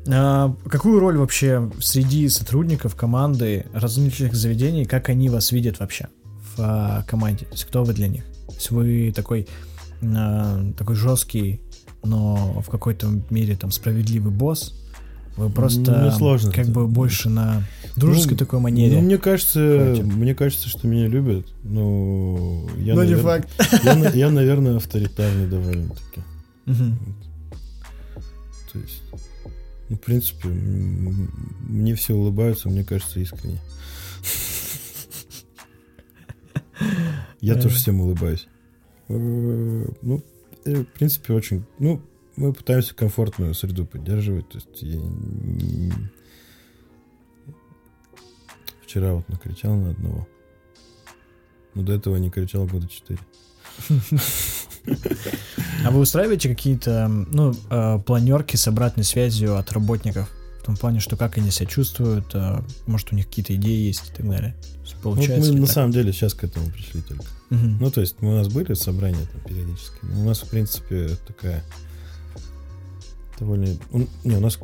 А 0.09 0.57
какую 0.69 0.99
роль 0.99 1.19
вообще 1.19 1.71
среди 1.81 2.29
сотрудников 2.29 2.97
команды 2.97 3.67
различных 3.73 4.35
заведений, 4.35 4.85
как 4.85 5.09
они 5.09 5.29
вас 5.29 5.53
видят 5.53 5.79
вообще 5.79 6.09
в 6.57 6.59
а, 6.59 7.05
команде? 7.07 7.45
То 7.45 7.53
есть 7.53 7.65
кто 7.65 7.85
вы 7.85 7.93
для 7.93 8.09
них? 8.09 8.25
То 8.47 8.55
есть 8.55 8.71
вы 8.71 9.13
такой, 9.15 9.46
а, 10.03 10.73
такой 10.77 10.96
жесткий, 10.96 11.61
но 12.03 12.63
в 12.67 12.71
какой-то 12.71 13.09
мере 13.29 13.57
там 13.57 13.71
справедливый 13.71 14.33
босс, 14.33 14.75
вы 15.41 15.51
просто 15.51 16.03
ну, 16.05 16.11
сложно 16.11 16.53
как 16.53 16.67
бы 16.67 16.87
больше 16.87 17.31
на 17.31 17.63
дружеской 17.97 18.33
ну, 18.33 18.38
такой 18.38 18.61
манере. 18.61 18.97
Ну, 18.97 19.03
мне 19.03 19.17
кажется, 19.17 19.95
Хотим. 19.95 20.07
мне 20.19 20.35
кажется, 20.35 20.69
что 20.69 20.87
меня 20.87 21.09
любят. 21.09 21.47
Но 21.63 22.67
я, 22.77 22.95
но 22.95 23.01
навер... 23.01 23.17
не 23.17 23.23
факт. 23.23 23.49
Я, 23.83 24.11
я, 24.11 24.31
наверное, 24.31 24.77
авторитарный 24.77 25.47
довольно-таки. 25.47 26.21
Угу. 26.67 26.85
То 28.73 28.79
есть, 28.79 29.03
ну, 29.88 29.97
в 29.97 30.01
принципе, 30.01 30.49
мне 30.49 31.95
все 31.95 32.15
улыбаются, 32.15 32.69
мне 32.69 32.85
кажется, 32.85 33.19
искренне. 33.19 33.61
Я 37.41 37.55
тоже 37.55 37.77
всем 37.77 38.01
улыбаюсь. 38.01 38.47
Э, 39.09 39.87
ну, 40.03 40.23
э, 40.67 40.75
в 40.83 40.87
принципе, 40.87 41.33
очень... 41.33 41.65
Ну, 41.79 42.03
мы 42.41 42.55
пытаемся 42.55 42.95
комфортную 42.95 43.55
среду 43.55 43.85
поддерживать. 43.85 44.49
То 44.49 44.59
есть 44.59 44.83
я... 44.83 44.99
Вчера 48.83 49.13
вот 49.13 49.29
накричал 49.29 49.77
на 49.77 49.91
одного. 49.91 50.27
Но 51.75 51.83
до 51.83 51.93
этого 51.93 52.17
не 52.17 52.31
кричал 52.31 52.67
года 52.67 52.88
четыре. 52.88 53.21
А 55.85 55.91
вы 55.91 56.01
устраиваете 56.01 56.49
какие-то 56.49 57.09
ну, 57.09 57.55
э, 57.71 57.99
планерки 58.05 58.57
с 58.57 58.67
обратной 58.67 59.05
связью 59.05 59.57
от 59.57 59.71
работников? 59.73 60.31
В 60.61 60.65
том 60.65 60.77
плане, 60.77 61.01
что 61.01 61.17
как 61.17 61.37
они 61.38 61.51
себя 61.51 61.67
чувствуют, 61.67 62.35
э, 62.35 62.63
может, 62.87 63.13
у 63.13 63.17
них 63.17 63.27
какие-то 63.27 63.55
идеи 63.55 63.87
есть 63.87 64.11
и 64.11 64.17
так 64.17 64.29
далее. 64.29 64.57
Получается 65.03 65.51
вот 65.51 65.55
мы 65.55 65.61
на 65.61 65.67
так? 65.67 65.75
самом 65.75 65.93
деле 65.93 66.13
сейчас 66.13 66.35
к 66.35 66.45
этому 66.45 66.71
пришли 66.71 67.03
только. 67.03 67.25
Угу. 67.51 67.67
Ну, 67.81 67.91
то 67.91 68.01
есть 68.01 68.17
у 68.23 68.31
нас 68.31 68.49
были 68.49 68.75
собрания 68.75 69.27
там 69.33 69.43
периодически. 69.43 69.99
Но 70.03 70.23
у 70.23 70.25
нас, 70.25 70.41
в 70.41 70.49
принципе, 70.49 71.17
такая 71.27 71.63
довольно... 73.41 73.67
Он, 73.93 74.07
не, 74.25 74.37
у 74.37 74.41
нас 74.41 74.59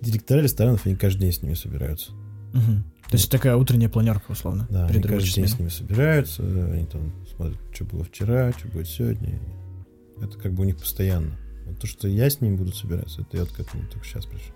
директора 0.00 0.40
ресторанов, 0.40 0.86
они 0.86 0.96
каждый 0.96 1.20
день 1.20 1.32
с 1.32 1.42
ними 1.42 1.54
собираются. 1.54 2.12
Угу. 2.52 2.82
То 3.10 3.16
есть 3.16 3.30
такая 3.30 3.56
утренняя 3.56 3.88
планерка, 3.88 4.30
условно. 4.30 4.66
Да, 4.70 4.86
перед 4.88 5.04
они 5.04 5.14
каждый 5.14 5.34
день 5.34 5.48
с 5.48 5.58
ними 5.58 5.68
собираются, 5.68 6.42
они 6.42 6.86
там 6.86 7.12
смотрят, 7.34 7.58
что 7.72 7.84
было 7.84 8.04
вчера, 8.04 8.52
что 8.52 8.68
будет 8.68 8.88
сегодня. 8.88 9.40
Это 10.20 10.38
как 10.38 10.52
бы 10.52 10.62
у 10.62 10.64
них 10.64 10.76
постоянно. 10.76 11.36
А 11.68 11.74
то, 11.74 11.86
что 11.86 12.08
я 12.08 12.28
с 12.28 12.40
ними 12.40 12.56
буду 12.56 12.72
собираться, 12.72 13.22
это 13.22 13.36
я 13.36 13.44
вот 13.44 13.52
к 13.52 13.60
этому 13.60 13.86
только 13.88 14.06
сейчас 14.06 14.26
пришел. 14.26 14.54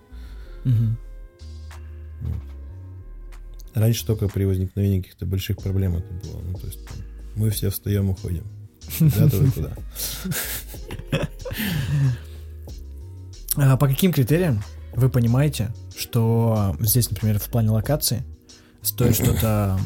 Угу. 0.65 0.97
Раньше 3.73 4.05
только 4.05 4.29
при 4.29 4.45
возникновении 4.45 5.01
каких-то 5.01 5.25
больших 5.25 5.57
проблем 5.57 5.97
это 5.97 6.07
было. 6.25 6.41
Ну, 6.41 6.57
то 6.57 6.67
есть 6.67 6.87
там, 6.87 6.97
мы 7.35 7.49
все 7.49 7.69
встаем, 7.69 8.09
уходим. 8.09 8.45
Куда-то 8.99 9.37
вы 9.37 9.51
куда. 9.51 9.75
А 13.57 13.77
по 13.77 13.87
каким 13.87 14.11
критериям 14.13 14.61
вы 14.95 15.09
понимаете, 15.09 15.73
что 15.97 16.75
здесь, 16.79 17.09
например, 17.09 17.39
в 17.39 17.45
плане 17.49 17.69
локации 17.71 18.23
стоит 18.81 19.15
что-то 19.21 19.79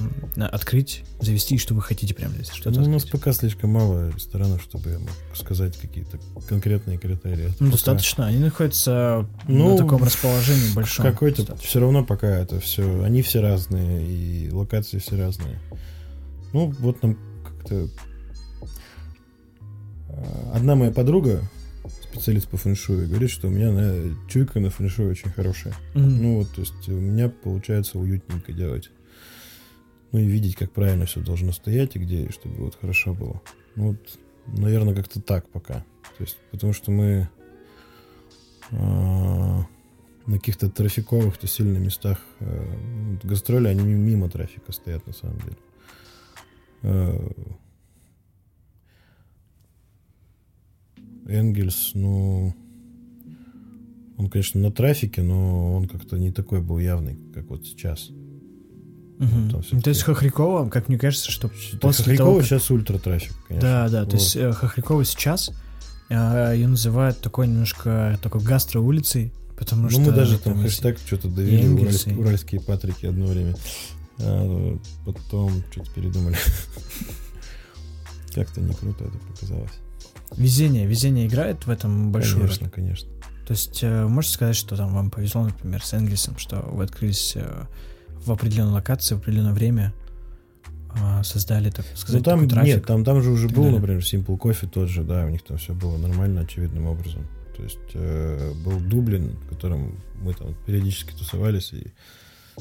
открыть, 0.51 1.03
завести, 1.21 1.57
что 1.57 1.73
вы 1.73 1.81
хотите 1.81 2.13
прямо 2.13 2.33
здесь? 2.35 2.49
Что-то 2.49 2.79
Ну, 2.81 2.87
у 2.87 2.89
нас 2.93 3.05
пока 3.05 3.31
слишком 3.31 3.69
мало 3.71 4.09
ресторанов, 4.11 4.61
чтобы 4.61 4.89
я 4.91 4.99
мог 4.99 5.09
сказать 5.35 5.77
какие-то 5.77 6.19
конкретные 6.47 6.97
критерии. 6.97 7.47
Ну, 7.59 7.67
Пока 7.67 7.71
достаточно. 7.71 8.25
Они 8.27 8.39
находятся 8.39 9.25
Ну, 9.47 9.71
на 9.71 9.77
таком 9.77 10.03
расположении 10.03 10.73
большом. 10.73 11.05
какой-то 11.05 11.55
все 11.57 11.79
равно 11.79 12.03
пока 12.03 12.27
это 12.27 12.59
все. 12.59 13.03
Они 13.03 13.21
все 13.21 13.39
разные, 13.41 14.05
и 14.05 14.49
локации 14.51 14.97
все 14.99 15.15
разные. 15.17 15.59
Ну, 16.53 16.73
вот 16.79 17.01
нам 17.03 17.17
как-то. 17.45 17.87
а, 20.09 20.51
Одна 20.55 20.75
моя 20.75 20.91
подруга, 20.91 21.41
специалист 22.11 22.49
по 22.49 22.57
фэншую, 22.57 23.07
говорит, 23.07 23.29
что 23.29 23.47
у 23.47 23.51
меня 23.51 23.71
на 23.71 24.15
чуйка 24.27 24.59
на 24.59 24.69
фэншуй 24.69 25.07
очень 25.07 25.29
хорошая. 25.29 25.73
Мгм. 25.93 26.21
Ну 26.21 26.37
вот, 26.37 26.51
то 26.51 26.61
есть 26.61 26.89
у 26.89 26.93
меня 26.93 27.29
получается 27.29 27.99
уютненько 27.99 28.51
делать. 28.51 28.89
Ну 30.11 30.19
и 30.19 30.25
видеть, 30.25 30.55
как 30.55 30.71
правильно 30.71 31.05
все 31.05 31.21
должно 31.21 31.51
стоять 31.51 31.95
и 31.95 31.99
где, 31.99 32.25
и 32.25 32.31
чтобы 32.31 32.55
вот 32.55 32.77
хорошо 32.79 33.13
было. 33.13 33.41
Ну 33.75 33.89
вот, 33.89 34.19
наверное, 34.47 34.95
как-то 34.95 35.21
так 35.21 35.47
пока. 35.49 35.85
То 36.17 36.23
есть, 36.23 36.37
потому 36.51 36.73
что 36.73 36.91
мы 36.91 37.29
а, 38.71 39.65
на 40.25 40.37
каких-то 40.37 40.69
трафиковых-то 40.69 41.47
сильных 41.47 41.79
местах 41.79 42.19
вот 42.39 43.23
гастроли, 43.23 43.67
они 43.67 43.83
ми- 43.83 43.93
мимо 43.93 44.29
трафика 44.29 44.71
стоят 44.71 45.05
на 45.05 45.13
самом 45.13 45.37
деле. 45.39 45.57
А, 46.81 47.31
Энгельс, 51.29 51.91
ну, 51.93 52.53
он, 54.17 54.29
конечно, 54.29 54.59
на 54.59 54.71
трафике, 54.71 55.21
но 55.21 55.75
он 55.75 55.87
как-то 55.87 56.17
не 56.17 56.31
такой 56.31 56.61
был 56.61 56.79
явный, 56.79 57.17
как 57.33 57.49
вот 57.49 57.65
сейчас. 57.65 58.09
Ну, 59.21 59.49
всё-таки- 59.61 59.81
То 59.81 59.89
есть 59.89 60.03
Хохрякова, 60.03 60.69
как 60.69 60.87
мне 60.87 60.97
кажется, 60.97 61.29
что 61.31 61.49
после 61.49 61.79
После 61.79 62.17
того, 62.17 62.37
как- 62.37 62.45
сейчас 62.45 62.71
ультра 62.71 62.97
трафик, 62.99 63.33
конечно. 63.47 63.69
Да, 63.69 63.89
да, 63.89 63.99
то 64.05 64.11
Вот. 64.11 64.13
есть 64.21 64.35
э, 64.37 64.51
Хохрякова 64.53 65.03
сейчас 65.05 65.51
э, 66.09 66.53
ее 66.55 66.67
называют 66.67 67.19
такой 67.19 67.47
немножко 67.47 68.17
такой 68.23 68.41
гастро-улицей, 68.41 69.31
потому 69.57 69.83
Ну, 69.83 69.89
что... 69.89 69.99
мы 69.99 70.11
даже 70.13 70.39
там 70.39 70.53
там 70.53 70.63
хэштег 70.63 70.97
что-то 71.05 71.27
довели, 71.27 71.61
Энгельс, 71.63 71.81
уральские, 72.05 72.15
и- 72.15 72.17
уральские 72.19 72.61
патрики 72.61 73.05
одно 73.05 73.25
время. 73.27 73.55
А, 74.21 74.77
потом 75.05 75.51
что-то 75.71 75.91
передумали. 75.93 76.35
Как-то 78.43 78.61
не 78.61 78.73
круто 78.73 79.03
это 79.05 79.17
показалось. 79.17 79.71
Везение, 80.37 80.85
везение 80.85 81.27
играет 81.27 81.65
в 81.65 81.69
этом 81.69 82.11
большую 82.11 82.41
роль. 82.41 82.49
Конечно, 82.49 82.69
конечно. 82.69 83.09
То 83.47 83.53
есть 83.53 83.79
э, 83.81 84.05
можете 84.07 84.35
сказать, 84.35 84.55
что 84.55 84.75
там 84.77 84.93
вам 84.93 85.09
повезло, 85.09 85.43
например, 85.43 85.83
с 85.83 85.93
Энгельсом, 85.93 86.37
что 86.37 86.57
вы 86.71 86.83
открылись 86.83 87.33
э, 87.35 87.65
в 88.25 88.31
определенной 88.31 88.73
локации, 88.73 89.15
в 89.15 89.17
определенное 89.19 89.53
время, 89.53 89.91
э, 90.95 91.23
создали, 91.23 91.69
так 91.71 91.85
сказать, 91.95 92.19
Ну 92.21 92.23
там 92.23 92.39
такой 92.41 92.49
трафик. 92.49 92.75
нет, 92.75 92.85
там, 92.85 93.03
там 93.03 93.21
же 93.23 93.31
уже 93.31 93.47
был, 93.49 93.63
далее. 93.63 93.79
например, 93.79 94.01
Simple 94.01 94.37
Coffee 94.39 94.69
тот 94.69 94.87
же, 94.89 95.03
да, 95.03 95.25
у 95.25 95.29
них 95.29 95.43
там 95.43 95.57
все 95.57 95.73
было 95.73 95.97
нормально, 95.97 96.41
очевидным 96.41 96.85
образом. 96.85 97.27
То 97.57 97.63
есть 97.63 97.79
э, 97.95 98.53
был 98.63 98.79
Дублин, 98.79 99.35
в 99.45 99.49
котором 99.49 99.99
мы 100.21 100.33
там 100.33 100.55
периодически 100.65 101.11
тусовались, 101.17 101.73
и 101.73 101.91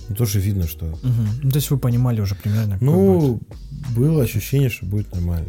ну, 0.09 0.15
тоже 0.17 0.41
видно, 0.41 0.67
что 0.67 0.87
Мгм. 0.87 1.29
Ну, 1.43 1.51
то 1.51 1.57
есть 1.57 1.71
вы 1.71 1.79
понимали 1.79 2.21
уже 2.21 2.35
примерно, 2.35 2.79
Ну, 2.81 3.37
будет. 3.37 3.95
было 3.97 4.23
ощущение, 4.23 4.71
что 4.71 4.87
будет 4.87 5.13
нормально. 5.13 5.49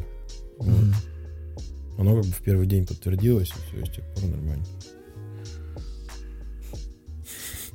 Вот. 0.60 0.68
Мгм. 0.68 0.96
Оно 1.98 2.16
как 2.16 2.26
бы 2.26 2.32
в 2.32 2.42
первый 2.44 2.68
день 2.68 2.86
подтвердилось, 2.86 3.50
и 3.50 3.54
все, 3.68 3.82
и 3.82 3.86
с 3.86 3.96
тех 3.96 4.06
пор 4.14 4.24
нормально. 4.30 4.66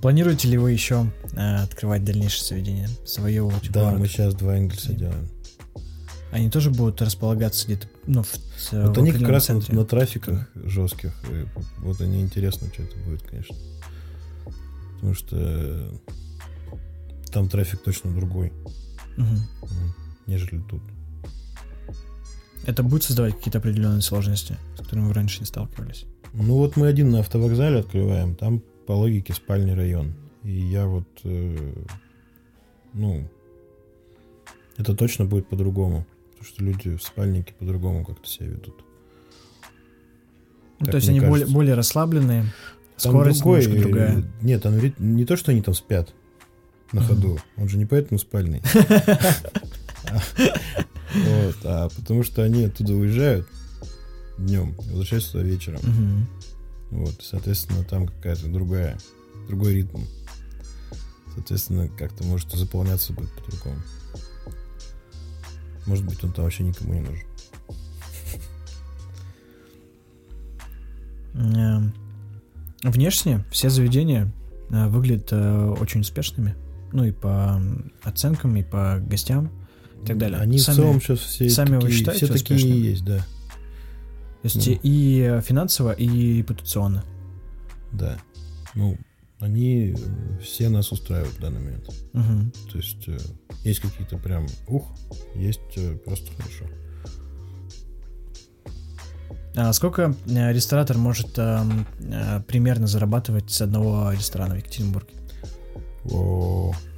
Планируете 0.00 0.48
ли 0.48 0.58
вы 0.58 0.72
еще 0.72 1.10
э, 1.32 1.56
открывать 1.62 2.04
дальнейшее 2.04 2.44
заведение? 2.46 2.88
Завоевывать 3.06 3.70
Да, 3.70 3.84
город? 3.86 4.00
мы 4.00 4.06
сейчас 4.06 4.34
два 4.34 4.56
Энгельса 4.56 4.92
И- 4.92 4.96
делаем. 4.96 5.28
Они 6.30 6.50
тоже 6.50 6.70
будут 6.70 7.00
располагаться 7.00 7.64
где-то, 7.66 7.86
ну, 8.08 8.24
в, 8.24 8.32
Вот 8.72 8.96
в 8.96 9.00
они 9.00 9.12
как 9.12 9.28
раз 9.28 9.48
на, 9.48 9.54
центре? 9.60 9.74
на 9.76 9.84
трафиках 9.84 10.48
жестких. 10.56 11.12
и 11.30 11.46
вот 11.78 12.00
они 12.00 12.20
интересно, 12.20 12.66
что 12.72 12.82
это 12.82 12.96
будет, 13.06 13.22
конечно. 13.22 13.54
Потому 14.96 15.14
что 15.14 15.36
э, 15.38 15.92
там 17.32 17.48
трафик 17.48 17.82
точно 17.84 18.12
другой, 18.12 18.52
м, 19.16 19.38
нежели 20.26 20.60
тут. 20.68 20.82
Это 22.66 22.82
будет 22.82 23.02
создавать 23.02 23.36
какие-то 23.36 23.58
определенные 23.58 24.00
сложности, 24.02 24.56
с 24.76 24.80
которыми 24.80 25.06
вы 25.08 25.12
раньше 25.14 25.40
не 25.40 25.46
сталкивались? 25.46 26.06
Ну 26.32 26.56
вот 26.56 26.76
мы 26.76 26.86
один 26.88 27.10
на 27.10 27.20
автовокзале 27.20 27.80
открываем, 27.80 28.34
там 28.34 28.62
по 28.86 28.92
логике 28.92 29.32
спальный 29.34 29.74
район. 29.74 30.14
И 30.42 30.50
я 30.50 30.86
вот, 30.86 31.06
э, 31.24 31.72
ну, 32.92 33.28
это 34.76 34.94
точно 34.94 35.24
будет 35.24 35.48
по-другому. 35.48 36.06
Потому 36.30 36.46
что 36.48 36.64
люди 36.64 36.96
в 36.96 37.02
спальнике 37.02 37.54
по-другому 37.58 38.04
как-то 38.04 38.28
себя 38.28 38.46
ведут. 38.48 38.74
Ну, 40.80 40.86
то 40.86 40.96
есть 40.96 41.08
они 41.08 41.20
более, 41.20 41.32
кажется. 41.32 41.54
более 41.54 41.74
расслабленные, 41.74 42.42
Там 43.00 43.12
скорость 43.12 43.40
другой, 43.40 43.62
немножко 43.62 43.88
другая. 43.88 44.18
э, 44.18 44.22
Нет, 44.42 44.62
там 44.62 44.74
не 44.98 45.24
то, 45.24 45.36
что 45.36 45.52
они 45.52 45.62
там 45.62 45.72
спят 45.74 46.12
на 46.92 47.00
ходу. 47.02 47.38
Он 47.56 47.68
же 47.68 47.78
не 47.78 47.86
поэтому 47.86 48.18
спальный. 48.18 48.60
Вот, 51.14 51.56
а 51.64 51.88
потому 51.90 52.22
что 52.22 52.42
они 52.42 52.64
оттуда 52.64 52.94
уезжают 52.94 53.46
днем, 54.38 54.74
возвращаются 54.88 55.32
туда 55.32 55.44
вечером. 55.44 55.80
Мгм. 55.82 56.26
Вот, 56.90 57.14
соответственно, 57.20 57.84
там 57.84 58.06
какая-то 58.06 58.48
другая, 58.48 58.98
другой 59.48 59.74
ритм. 59.74 60.02
Соответственно, 61.34 61.88
как-то 61.88 62.24
может 62.24 62.50
заполняться 62.52 63.12
будет 63.12 63.30
по-другому. 63.32 63.80
Может 65.86 66.04
быть, 66.04 66.22
он 66.24 66.32
там 66.32 66.44
вообще 66.44 66.62
никому 66.62 66.94
не 66.94 67.00
нужен. 67.00 67.26
Эм, 71.34 71.92
Внешне 72.84 73.44
все 73.50 73.70
заведения 73.70 74.30
э, 74.70 74.88
выглядят 74.88 75.28
э, 75.32 75.74
очень 75.80 76.02
успешными. 76.02 76.54
Ну 76.92 77.04
и 77.04 77.12
по 77.12 77.60
оценкам, 78.02 78.56
и 78.56 78.62
по 78.62 78.98
гостям. 79.00 79.50
И 80.04 80.06
так 80.06 80.18
далее. 80.18 80.38
Они 80.38 80.58
Сами- 80.58 80.74
в 80.74 80.78
целом 80.78 81.00
сейчас 81.00 81.18
все 81.20 81.48
сами 81.50 81.76
вы 81.76 81.80
такие, 81.82 81.98
считаете 81.98 82.24
все 82.26 82.34
такие 82.34 82.56
успешными? 82.56 82.86
есть, 82.86 83.04
да. 83.04 83.18
То 83.18 83.24
есть 84.44 84.66
Ну. 84.66 84.78
и 84.82 85.40
финансово, 85.42 85.92
и 85.92 86.38
репутационно. 86.38 87.04
Да. 87.92 88.18
Ну, 88.74 88.98
они 89.40 89.94
э, 89.96 90.38
все 90.42 90.68
нас 90.68 90.92
устраивают 90.92 91.34
в 91.34 91.40
данный 91.40 91.60
момент. 91.60 91.88
Мгм. 92.12 92.52
То 92.70 92.76
есть 92.78 93.08
э, 93.08 93.18
есть 93.64 93.80
какие-то 93.80 94.18
прям 94.18 94.46
ух, 94.68 94.94
есть 95.34 95.60
э, 95.76 95.96
просто 95.96 96.30
хорошо. 96.36 96.66
А 99.56 99.72
сколько 99.72 100.14
ресторатор 100.26 100.98
может 100.98 101.38
эм, 101.38 101.86
э, 102.00 102.40
примерно 102.46 102.86
зарабатывать 102.88 103.50
с 103.50 103.60
одного 103.62 104.10
ресторана 104.12 104.54
в 104.54 104.58
Екатеринбурге? 104.58 105.14
О. 106.10 106.72
М, 106.74 106.93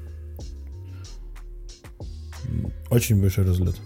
Очень 2.91 3.21
большой 3.21 3.45
разлет. 3.47 3.77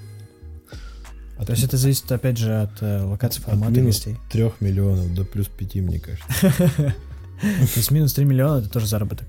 От, 1.38 1.46
То 1.46 1.52
есть 1.52 1.64
это 1.64 1.76
зависит, 1.78 2.10
опять 2.12 2.36
же, 2.36 2.60
от 2.62 2.82
э, 2.82 3.02
локации, 3.02 3.40
от 3.40 3.46
формата 3.46 3.72
минус 3.72 3.96
гостей. 3.96 4.16
трех 4.30 4.60
миллионов 4.60 5.14
до 5.14 5.24
плюс 5.24 5.46
пяти, 5.48 5.80
мне 5.80 5.98
кажется. 5.98 6.26
То 7.40 7.76
есть 7.76 7.90
минус 7.90 8.12
3 8.12 8.24
миллиона 8.26 8.58
это 8.60 8.68
тоже 8.68 8.86
заработок. 8.86 9.26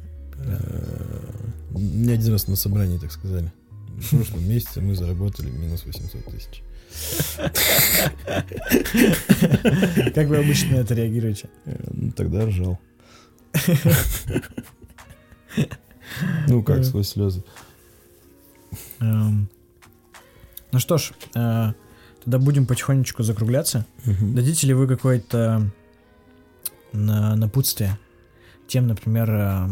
Мне 1.69 2.13
один 2.13 2.33
раз 2.33 2.47
на 2.47 2.57
собрании 2.57 2.97
так 2.97 3.11
сказали. 3.13 3.51
В 3.87 4.09
прошлом 4.17 4.43
месяце 4.49 4.81
мы 4.81 4.95
заработали 4.95 5.49
минус 5.49 5.85
800 5.85 6.25
тысяч. 6.25 6.61
Как 10.13 10.27
вы 10.27 10.37
обычно 10.37 10.77
на 10.77 10.81
это 10.81 10.93
реагируете? 10.93 11.49
Э, 11.65 11.75
Ну, 11.93 12.11
тогда 12.11 12.45
ржал. 12.45 12.79
Ну, 16.47 16.61
как 16.63 16.83
сквозь 16.83 17.09
слезы. 17.09 17.43
Эм, 18.99 19.49
Ну 20.73 20.79
что 20.79 20.97
ж, 20.97 21.11
э, 21.35 21.73
тогда 22.23 22.37
будем 22.39 22.65
потихонечку 22.65 23.23
закругляться. 23.23 23.85
Дадите 24.05 24.67
ли 24.67 24.73
вы 24.73 24.87
какое-то 24.87 25.69
на- 26.93 27.35
напутствие 27.35 27.97
тем, 28.67 28.87
например, 28.87 29.29
э, 29.29 29.67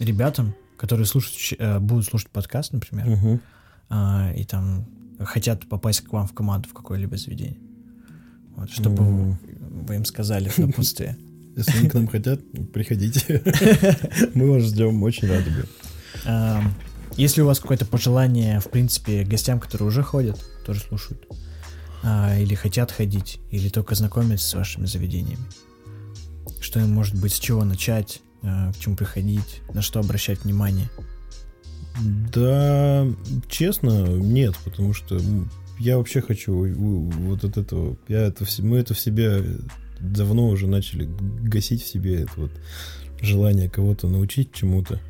ребятам, 0.00 0.54
которые 0.76 1.06
слушают, 1.06 1.60
э, 1.60 1.78
будут 1.78 2.04
слушать 2.06 2.30
подкаст, 2.30 2.72
например, 2.72 3.40
а, 3.88 4.32
и 4.36 4.44
там 4.44 4.86
хотят 5.20 5.68
попасть 5.68 6.00
к 6.00 6.12
вам 6.12 6.26
в 6.26 6.32
команду 6.32 6.68
в 6.68 6.72
какое-либо 6.72 7.16
заведение? 7.16 7.60
Вот, 8.56 8.70
чтобы 8.70 9.02
М. 9.04 9.38
вы 9.86 9.94
им 9.96 10.04
сказали 10.04 10.48
в 10.48 10.58
напутствие. 10.58 11.16
Если 11.56 11.78
они 11.78 11.88
к 11.88 11.94
нам 11.94 12.06
хотят, 12.08 12.40
приходите. 12.72 13.42
Мы 14.34 14.50
вас 14.50 14.62
ждем, 14.64 15.02
очень 15.02 15.28
рады 15.28 15.50
будем. 15.50 16.74
Если 17.16 17.42
у 17.42 17.46
вас 17.46 17.60
какое-то 17.60 17.86
пожелание, 17.86 18.60
в 18.60 18.70
принципе, 18.70 19.24
гостям, 19.24 19.60
которые 19.60 19.88
уже 19.88 20.02
ходят, 20.02 20.38
тоже 20.64 20.80
слушают, 20.80 21.26
а, 22.02 22.38
или 22.38 22.54
хотят 22.54 22.90
ходить, 22.90 23.40
или 23.50 23.68
только 23.68 23.94
знакомиться 23.94 24.48
с 24.48 24.54
вашими 24.54 24.86
заведениями, 24.86 25.44
что 26.60 26.80
им 26.80 26.90
может 26.90 27.14
быть, 27.20 27.34
с 27.34 27.38
чего 27.38 27.64
начать, 27.64 28.22
а, 28.42 28.72
к 28.72 28.78
чему 28.78 28.96
приходить, 28.96 29.60
на 29.74 29.82
что 29.82 30.00
обращать 30.00 30.44
внимание? 30.44 30.88
Да, 32.32 33.06
честно, 33.48 34.06
нет, 34.06 34.54
потому 34.64 34.94
что 34.94 35.20
я 35.78 35.98
вообще 35.98 36.20
хочу 36.20 36.54
вот 36.54 37.44
от 37.44 37.56
этого, 37.56 37.96
я 38.08 38.20
это, 38.20 38.46
мы 38.60 38.78
это 38.78 38.94
в 38.94 39.00
себе 39.00 39.44
давно 39.98 40.48
уже 40.48 40.66
начали 40.66 41.08
гасить 41.42 41.82
в 41.82 41.86
себе 41.86 42.22
это 42.22 42.32
вот 42.36 42.52
желание 43.20 43.68
кого-то 43.68 44.08
научить 44.08 44.52
чему-то. 44.52 45.00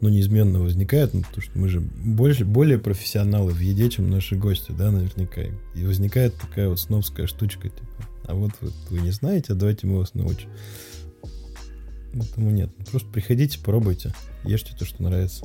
Но 0.00 0.08
неизменно 0.08 0.60
возникает, 0.60 1.12
ну, 1.12 1.22
потому 1.22 1.42
что 1.42 1.58
мы 1.58 1.68
же 1.68 1.80
больше, 1.80 2.44
более 2.44 2.78
профессионалы 2.78 3.52
в 3.52 3.60
еде, 3.60 3.90
чем 3.90 4.08
наши 4.08 4.34
гости, 4.34 4.72
да, 4.72 4.90
наверняка. 4.90 5.42
И 5.74 5.84
возникает 5.84 6.34
такая 6.36 6.68
вот 6.68 6.80
сновская 6.80 7.26
штучка, 7.26 7.68
типа, 7.68 8.08
а 8.24 8.34
вот, 8.34 8.52
вот 8.60 8.72
вы 8.88 9.00
не 9.00 9.10
знаете, 9.10 9.52
а 9.52 9.56
давайте 9.56 9.86
мы 9.86 9.98
вас 9.98 10.14
научим. 10.14 10.48
Поэтому 12.12 12.50
нет, 12.50 12.70
просто 12.90 13.08
приходите, 13.08 13.58
пробуйте, 13.60 14.12
ешьте 14.44 14.74
то, 14.76 14.84
что 14.84 15.02
нравится. 15.02 15.44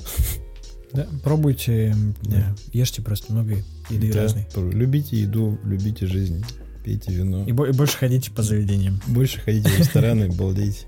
Да, 0.93 1.07
пробуйте, 1.23 1.95
да. 2.23 2.55
ешьте 2.71 3.01
просто 3.01 3.33
много 3.33 3.57
еды 3.89 4.13
да, 4.13 4.23
разной. 4.23 4.45
Любите 4.55 5.19
еду, 5.19 5.59
любите 5.65 6.07
жизнь, 6.07 6.43
пейте 6.83 7.11
вино. 7.11 7.43
И, 7.45 7.49
и 7.49 7.51
больше 7.51 7.97
ходите 7.97 8.31
по 8.31 8.43
заведениям. 8.43 9.01
Больше 9.07 9.41
ходите 9.41 9.69
в 9.69 9.79
рестораны, 9.79 10.29
балдейте. 10.31 10.85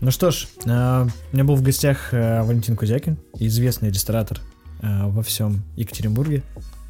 Ну 0.00 0.10
что 0.10 0.30
ж, 0.30 0.46
а, 0.66 1.06
у 1.32 1.34
меня 1.34 1.44
был 1.44 1.56
в 1.56 1.62
гостях 1.62 2.10
а, 2.12 2.44
Валентин 2.44 2.76
Кузякин, 2.76 3.16
известный 3.38 3.90
ресторатор 3.90 4.40
во 4.82 5.22
всем 5.22 5.62
Екатеринбурге. 5.76 6.42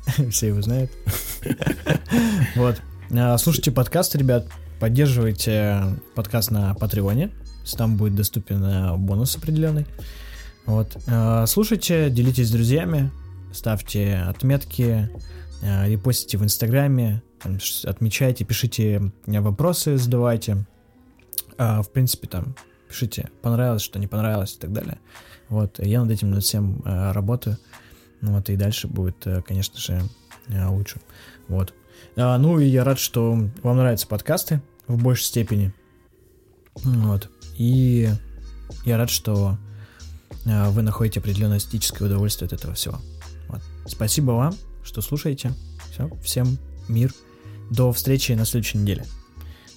Все 0.31 0.49
его 0.49 0.61
знают. 0.61 0.91
Вот. 2.57 2.81
Слушайте 3.39 3.71
подкасты, 3.71 4.19
ребят. 4.19 4.49
Поддерживайте 4.81 5.83
подкаст 6.17 6.51
на 6.51 6.75
Патреоне. 6.75 7.31
Там 7.77 7.97
будет 7.97 8.17
доступен 8.17 8.97
бонус 8.99 9.37
определенный. 9.37 9.87
Вот. 10.65 10.97
Слушайте, 11.47 12.11
делитесь 12.11 12.49
с 12.49 12.51
друзьями, 12.51 13.13
ставьте 13.53 14.17
отметки, 14.17 15.09
репостите 15.63 16.39
в 16.39 16.43
Инстаграме, 16.43 17.23
отмечайте, 17.85 18.45
пишите 18.45 19.13
вопросы, 19.27 19.97
задавайте. 19.97 20.67
В 21.57 21.87
принципе, 21.93 22.27
там 22.27 22.57
пишите, 22.89 23.31
понравилось, 23.43 23.83
что 23.83 23.99
не 23.99 24.07
понравилось 24.07 24.55
и 24.55 24.59
так 24.59 24.73
далее. 24.73 24.99
Вот, 25.49 25.79
я 25.79 26.03
над 26.03 26.11
этим 26.11 26.31
над 26.31 26.43
всем 26.43 26.83
э, 26.85 27.13
работаю. 27.13 27.57
Ну 28.21 28.33
вот, 28.33 28.49
и 28.49 28.57
дальше 28.57 28.89
будет, 28.89 29.27
э, 29.27 29.43
конечно 29.43 29.79
же, 29.79 30.03
э, 30.49 30.67
лучше. 30.67 31.01
Вот. 31.49 31.75
А, 32.17 32.39
ну, 32.39 32.59
и 32.59 32.67
я 32.67 32.85
рад, 32.85 32.99
что 32.99 33.33
вам 33.63 33.77
нравятся 33.77 34.07
подкасты 34.07 34.61
в 34.87 35.03
большей 35.03 35.25
степени. 35.25 35.73
Вот. 36.75 37.31
И 37.57 38.09
я 38.85 38.97
рад, 38.97 39.11
что 39.11 39.59
вы 40.45 40.83
находите 40.83 41.21
определенное 41.21 41.59
эстетическое 41.59 42.07
удовольствие 42.09 42.47
от 42.47 42.53
этого 42.53 42.75
всего. 42.75 42.99
Вот. 43.49 43.63
Спасибо 43.87 44.33
вам, 44.33 44.55
что 44.85 45.01
слушаете. 45.01 45.53
Все, 45.91 46.11
всем 46.23 46.59
мир. 46.89 47.13
До 47.71 47.93
встречи 47.93 48.33
на 48.33 48.45
следующей 48.45 48.79
неделе. 48.79 49.05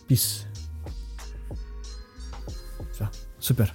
Peace. 0.08 0.49
Super. 3.40 3.74